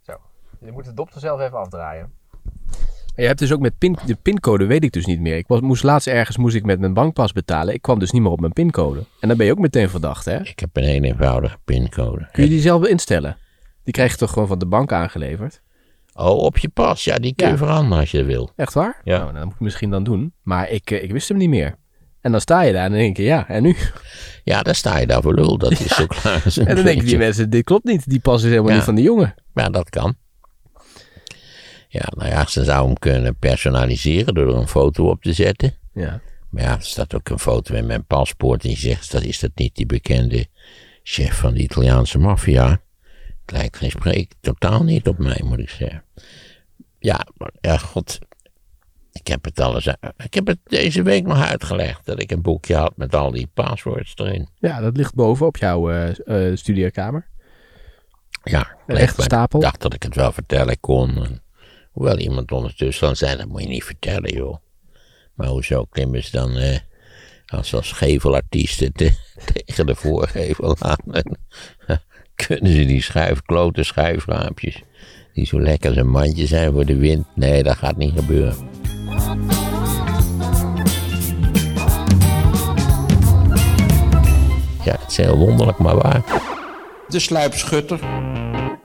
Zo. 0.00 0.12
Je 0.60 0.72
moet 0.72 0.84
de 0.84 0.94
dop 0.94 1.14
er 1.14 1.20
zelf 1.20 1.40
even 1.40 1.58
afdraaien. 1.58 2.12
Je 3.16 3.22
hebt 3.26 3.38
dus 3.38 3.52
ook 3.52 3.60
met 3.60 3.78
pin, 3.78 3.96
de 4.06 4.16
pincode 4.22 4.66
weet 4.66 4.84
ik 4.84 4.92
dus 4.92 5.06
niet 5.06 5.20
meer. 5.20 5.36
Ik 5.36 5.46
was, 5.46 5.60
moest 5.60 5.82
laatst 5.82 6.06
ergens 6.06 6.36
moest 6.36 6.54
ik 6.54 6.64
met 6.64 6.80
mijn 6.80 6.94
bankpas 6.94 7.32
betalen. 7.32 7.74
Ik 7.74 7.82
kwam 7.82 7.98
dus 7.98 8.10
niet 8.10 8.22
meer 8.22 8.30
op 8.30 8.40
mijn 8.40 8.52
pincode. 8.52 9.04
En 9.20 9.28
dan 9.28 9.36
ben 9.36 9.46
je 9.46 9.52
ook 9.52 9.58
meteen 9.58 9.88
verdacht, 9.90 10.24
hè? 10.24 10.40
Ik 10.40 10.58
heb 10.58 10.68
een 10.72 10.82
heel 10.84 11.02
eenvoudige 11.02 11.56
pincode. 11.64 12.28
Kun 12.32 12.42
je 12.42 12.48
die 12.48 12.60
zelf 12.60 12.86
instellen? 12.86 13.36
Die 13.84 13.92
krijg 13.92 14.10
je 14.12 14.16
toch 14.18 14.30
gewoon 14.32 14.48
van 14.48 14.58
de 14.58 14.66
bank 14.66 14.92
aangeleverd? 14.92 15.60
Oh, 16.14 16.38
op 16.38 16.58
je 16.58 16.68
pas. 16.68 17.04
Ja, 17.04 17.16
die 17.18 17.34
kun 17.34 17.46
je 17.46 17.52
Ja. 17.52 17.58
veranderen 17.58 17.98
als 17.98 18.10
je 18.10 18.24
wil. 18.24 18.50
Echt 18.56 18.72
waar? 18.74 19.00
Ja. 19.04 19.18
Nou, 19.18 19.32
dat 19.32 19.44
moet 19.44 19.54
ik 19.54 19.60
misschien 19.60 19.90
dan 19.90 20.04
doen. 20.04 20.32
Maar 20.42 20.70
ik, 20.70 20.90
eh, 20.90 21.02
ik 21.02 21.12
wist 21.12 21.28
hem 21.28 21.38
niet 21.38 21.48
meer. 21.48 21.74
En 22.20 22.30
dan 22.32 22.40
sta 22.40 22.62
je 22.62 22.72
daar 22.72 22.84
en 22.84 22.90
dan 22.90 23.00
denk 23.00 23.16
je, 23.16 23.22
ja, 23.22 23.48
en 23.48 23.62
nu? 23.62 23.76
Ja, 24.44 24.62
dan 24.62 24.74
sta 24.74 24.98
je 24.98 25.06
daar 25.06 25.22
voor 25.22 25.34
lul. 25.34 25.58
Dat 25.58 25.70
is 25.70 25.86
zo 25.96 26.06
klaar. 26.06 26.42
En 26.66 26.74
dan 26.74 26.84
denken 26.84 27.06
die 27.06 27.18
mensen, 27.18 27.50
dit 27.50 27.64
klopt 27.64 27.84
niet. 27.84 28.08
Die 28.08 28.20
pas 28.20 28.42
is 28.42 28.48
helemaal 28.50 28.68
Ja. 28.70 28.74
niet 28.76 28.84
van 28.84 28.94
de 28.94 29.02
jongen. 29.02 29.34
Ja, 29.54 29.68
dat 29.68 29.90
kan. 29.90 30.14
Ja, 31.92 32.12
nou 32.16 32.30
ja, 32.30 32.46
ze 32.46 32.64
zou 32.64 32.86
hem 32.86 32.98
kunnen 32.98 33.36
personaliseren 33.36 34.34
door 34.34 34.48
er 34.48 34.56
een 34.56 34.68
foto 34.68 35.10
op 35.10 35.22
te 35.22 35.32
zetten. 35.32 35.74
Ja. 35.92 36.20
Maar 36.50 36.62
ja, 36.62 36.76
er 36.76 36.82
staat 36.82 37.14
ook 37.14 37.28
een 37.28 37.38
foto 37.38 37.74
in 37.74 37.86
mijn 37.86 38.04
paspoort 38.04 38.64
en 38.64 38.70
je 38.70 38.76
zegt, 38.76 39.12
dat 39.12 39.22
is 39.22 39.38
dat 39.38 39.50
niet 39.54 39.74
die 39.74 39.86
bekende 39.86 40.46
chef 41.02 41.38
van 41.38 41.54
de 41.54 41.60
Italiaanse 41.60 42.18
maffia? 42.18 42.80
Het 43.40 43.50
lijkt 43.52 43.76
geen 43.76 43.90
spreek, 43.90 44.32
totaal 44.40 44.84
niet 44.84 45.08
op 45.08 45.18
mij, 45.18 45.40
moet 45.44 45.58
ik 45.58 45.70
zeggen. 45.70 46.04
Ja, 46.98 47.26
maar 47.36 47.50
ja, 47.60 47.76
god, 47.76 48.18
ik 49.12 49.26
heb 49.26 49.44
het 49.44 49.60
alles, 49.60 49.86
ik 50.16 50.34
heb 50.34 50.46
het 50.46 50.58
deze 50.64 51.02
week 51.02 51.26
nog 51.26 51.42
uitgelegd, 51.42 52.06
dat 52.06 52.20
ik 52.20 52.30
een 52.30 52.42
boekje 52.42 52.76
had 52.76 52.96
met 52.96 53.14
al 53.14 53.30
die 53.30 53.50
passwords 53.54 54.12
erin. 54.16 54.48
ja, 54.58 54.80
dat 54.80 54.96
ligt 54.96 55.14
boven 55.14 55.46
op 55.46 55.56
jouw 55.56 55.90
eh 55.90 56.48
eh, 56.48 56.56
studeerkamer. 56.56 57.30
Ja, 58.44 58.76
Een 58.86 58.96
echte 58.96 59.22
stapel? 59.22 59.58
Ik 59.58 59.64
dacht 59.64 59.80
dat 59.80 59.94
ik 59.94 60.02
het 60.02 60.14
wel 60.14 60.32
vertellen 60.32 60.80
kon. 60.80 61.24
En 61.24 61.42
hoewel 61.92 62.18
iemand 62.18 62.52
ondertussen 62.52 63.06
dan 63.06 63.16
zei, 63.16 63.36
dat 63.36 63.46
moet 63.48 63.62
je 63.62 63.68
niet 63.68 63.84
vertellen, 63.84 64.34
joh. 64.34 64.56
Maar 65.34 65.46
hoezo 65.48 65.84
klimmen 65.84 66.24
ze 66.24 66.30
dan 66.30 66.56
eh, 66.56 66.78
als, 67.46 67.74
als 67.74 67.92
gevelartiesten 67.92 68.92
te- 68.92 69.14
tegen 69.64 69.86
de 69.86 69.94
voorgevel 69.94 70.76
aan? 70.78 71.14
En, 71.14 71.38
kunnen 72.46 72.72
ze 72.72 72.84
die 72.84 73.02
schuif, 73.02 73.42
klote 73.42 73.82
schuifraampjes, 73.82 74.82
die 75.32 75.46
zo 75.46 75.60
lekker 75.60 75.88
als 75.88 75.98
een 75.98 76.10
mandje 76.10 76.46
zijn 76.46 76.72
voor 76.72 76.84
de 76.86 76.96
wind? 76.96 77.26
Nee, 77.34 77.62
dat 77.62 77.76
gaat 77.76 77.96
niet 77.96 78.12
gebeuren. 78.14 78.56
Ja, 84.84 84.96
het 85.00 85.10
is 85.10 85.16
heel 85.16 85.36
wonderlijk, 85.36 85.78
maar 85.78 85.96
waar. 85.96 86.22
De 87.08 87.18
sluipschutter. 87.18 88.00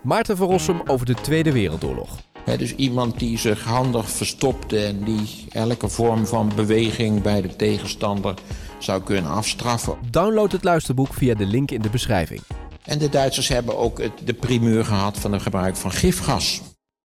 Maarten 0.04 0.38
van 0.38 0.48
Rossum 0.48 0.82
over 0.86 1.06
de 1.06 1.14
Tweede 1.14 1.52
Wereldoorlog. 1.52 2.10
Dus 2.56 2.76
iemand 2.76 3.20
die 3.20 3.38
zich 3.38 3.64
handig 3.64 4.10
verstopte 4.10 4.86
en 4.86 5.04
die 5.04 5.46
elke 5.50 5.90
vorm 5.90 6.26
van 6.26 6.52
beweging 6.56 7.22
bij 7.22 7.42
de 7.42 7.56
tegenstander 7.56 8.34
zou 8.80 9.04
kunnen 9.04 9.32
afstraffen. 9.32 9.98
Download 10.10 10.52
het 10.52 10.64
luisterboek 10.64 11.14
via 11.14 11.36
de 11.36 11.46
link 11.46 11.72
in 11.72 11.82
de 11.82 11.90
beschrijving. 11.90 12.42
En 12.84 12.98
de 12.98 13.10
Duitsers 13.10 13.48
hebben 13.48 13.78
ook 13.78 14.02
het, 14.02 14.12
de 14.24 14.34
primeur 14.34 14.86
gehad 14.86 15.20
van 15.20 15.32
het 15.32 15.42
gebruik 15.42 15.76
van 15.76 15.92
gifgas. 15.92 16.62